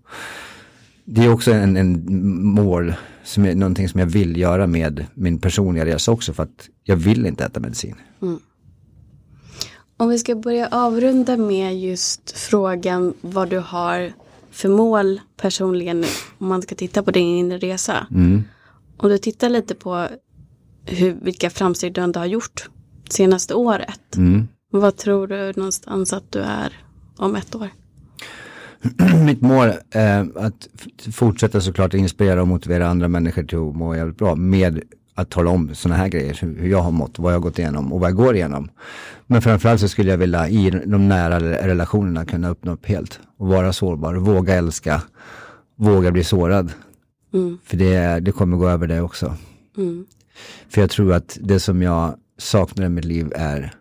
[1.04, 2.04] det är också en, en
[2.44, 2.94] mål,
[3.24, 6.96] som är någonting som jag vill göra med min personliga resa också för att jag
[6.96, 7.94] vill inte äta medicin.
[9.96, 14.12] Om vi ska börja avrunda med just frågan vad du har
[14.50, 16.04] för mål personligen
[16.38, 18.06] om man ska titta på din inre resa.
[19.04, 20.06] Om du tittar lite på
[20.86, 22.68] hur, vilka framsteg du ändå har gjort
[23.10, 24.16] senaste året.
[24.70, 26.72] Vad tror du någonstans att du är
[27.16, 27.68] om ett år?
[29.24, 33.94] Mitt mål är att f- fortsätta såklart inspirera och motivera andra människor till att må
[33.96, 34.82] jävligt bra med
[35.14, 37.58] att tala om sådana här grejer, hur hur jag har mått, vad jag har gått
[37.58, 38.70] igenom och vad jag går igenom.
[39.26, 43.46] Men framförallt så skulle jag vilja i de nära relationerna kunna öppna upp helt och
[43.48, 45.02] vara sårbar, våga älska,
[45.76, 46.72] våga bli sårad.
[47.64, 49.34] För det, det kommer gå över det också.
[50.68, 53.74] För jag tror att det som jag saknar i mitt liv är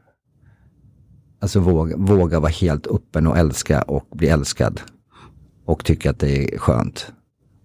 [1.40, 4.82] Alltså våga, våga vara helt öppen och älska och bli älskad.
[5.66, 7.12] Och tycka att det är skönt.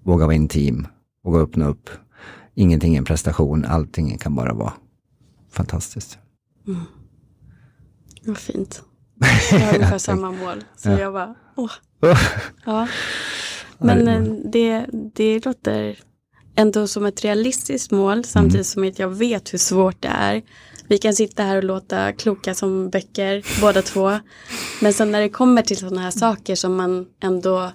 [0.05, 0.87] Våga vara intim.
[1.25, 1.91] Våga öppna upp.
[2.55, 3.65] Ingenting är en prestation.
[3.65, 4.73] Allting kan bara vara
[5.51, 6.19] fantastiskt.
[8.25, 8.83] Vad fint.
[9.53, 10.65] Jag har ungefär samma mål.
[10.77, 11.71] Så jag bara, åh.
[12.65, 12.89] Ja.
[13.79, 15.99] Men eh, det, det låter
[16.57, 20.43] ändå som ett realistiskt mål samtidigt som att jag vet hur svårt det är.
[20.89, 24.19] Vi kan sitta här och låta kloka som böcker båda två.
[24.81, 27.73] Men sen när det kommer till sådana här saker som man ändå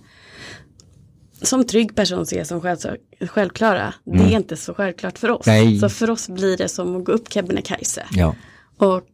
[1.42, 2.78] som trygg person ser som själv,
[3.28, 3.94] självklara.
[4.04, 5.46] Det är inte så självklart för oss.
[5.46, 5.80] Nej.
[5.80, 8.06] Så för oss blir det som att gå upp Kebnekaise.
[8.12, 8.36] Ja,
[8.78, 9.10] Och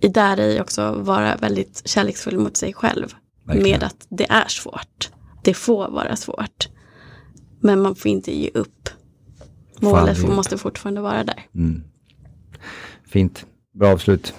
[0.00, 3.14] i där i också vara väldigt kärleksfull mot sig själv.
[3.44, 3.70] Verkligen.
[3.70, 5.10] Med att det är svårt.
[5.48, 6.68] Det får vara svårt.
[7.60, 8.88] Men man får inte ge upp.
[9.80, 10.28] Målet upp.
[10.28, 11.46] måste fortfarande vara där.
[13.06, 13.46] fint.
[13.74, 14.34] Bra avslut.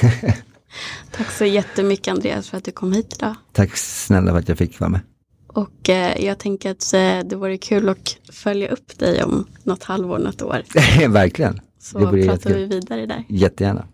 [1.12, 3.34] Tack så jättemycket Andreas för att du kom hit idag.
[3.52, 5.00] Tack snälla för att jag fick vara med.
[5.46, 9.82] Och eh, jag tänker att eh, det vore kul att följa upp dig om något
[9.82, 10.62] halvår, något år.
[11.08, 11.60] Verkligen.
[11.78, 12.68] Så pratar vi jättekul.
[12.68, 13.24] vidare där.
[13.28, 13.86] Jättegärna.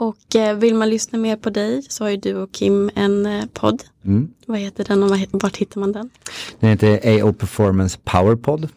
[0.00, 3.26] Och eh, vill man lyssna mer på dig så har ju du och Kim en
[3.26, 3.82] eh, podd.
[4.04, 4.30] Mm.
[4.46, 6.10] Vad heter den och vart hittar man den?
[6.60, 8.68] Den heter AO Performance Powerpod.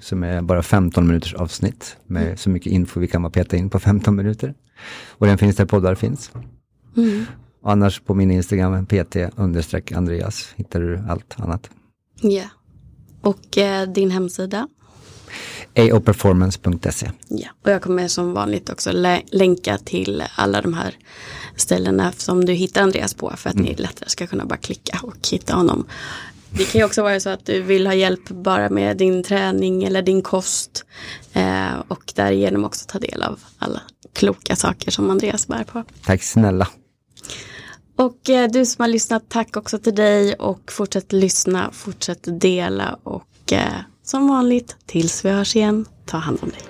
[0.00, 1.96] Som är bara 15 minuters avsnitt.
[2.06, 4.54] Med så mycket info vi kan bara peta in på 15 minuter.
[5.08, 6.30] Och den finns där poddar finns.
[7.62, 9.16] Och annars på min Instagram, pt
[9.94, 11.70] Andreas, hittar du allt annat.
[12.20, 12.44] Ja.
[13.20, 14.68] Och eh, din hemsida?
[15.76, 17.10] aoperformance.se.
[17.28, 17.48] Ja.
[17.64, 20.94] Och jag kommer som vanligt också lä- länka till alla de här
[21.56, 25.28] ställena som du hittar Andreas på för att ni lättare ska kunna bara klicka och
[25.30, 25.86] hitta honom.
[26.50, 29.84] Det kan ju också vara så att du vill ha hjälp bara med din träning
[29.84, 30.84] eller din kost
[31.32, 33.82] eh, och därigenom också ta del av alla
[34.12, 35.84] kloka saker som Andreas bär på.
[36.04, 36.68] Tack snälla.
[37.96, 42.98] Och eh, du som har lyssnat, tack också till dig och fortsätt lyssna, fortsätt dela
[43.02, 43.72] och eh,
[44.10, 46.60] som vanligt, tills vi hörs igen, ta hand om dig.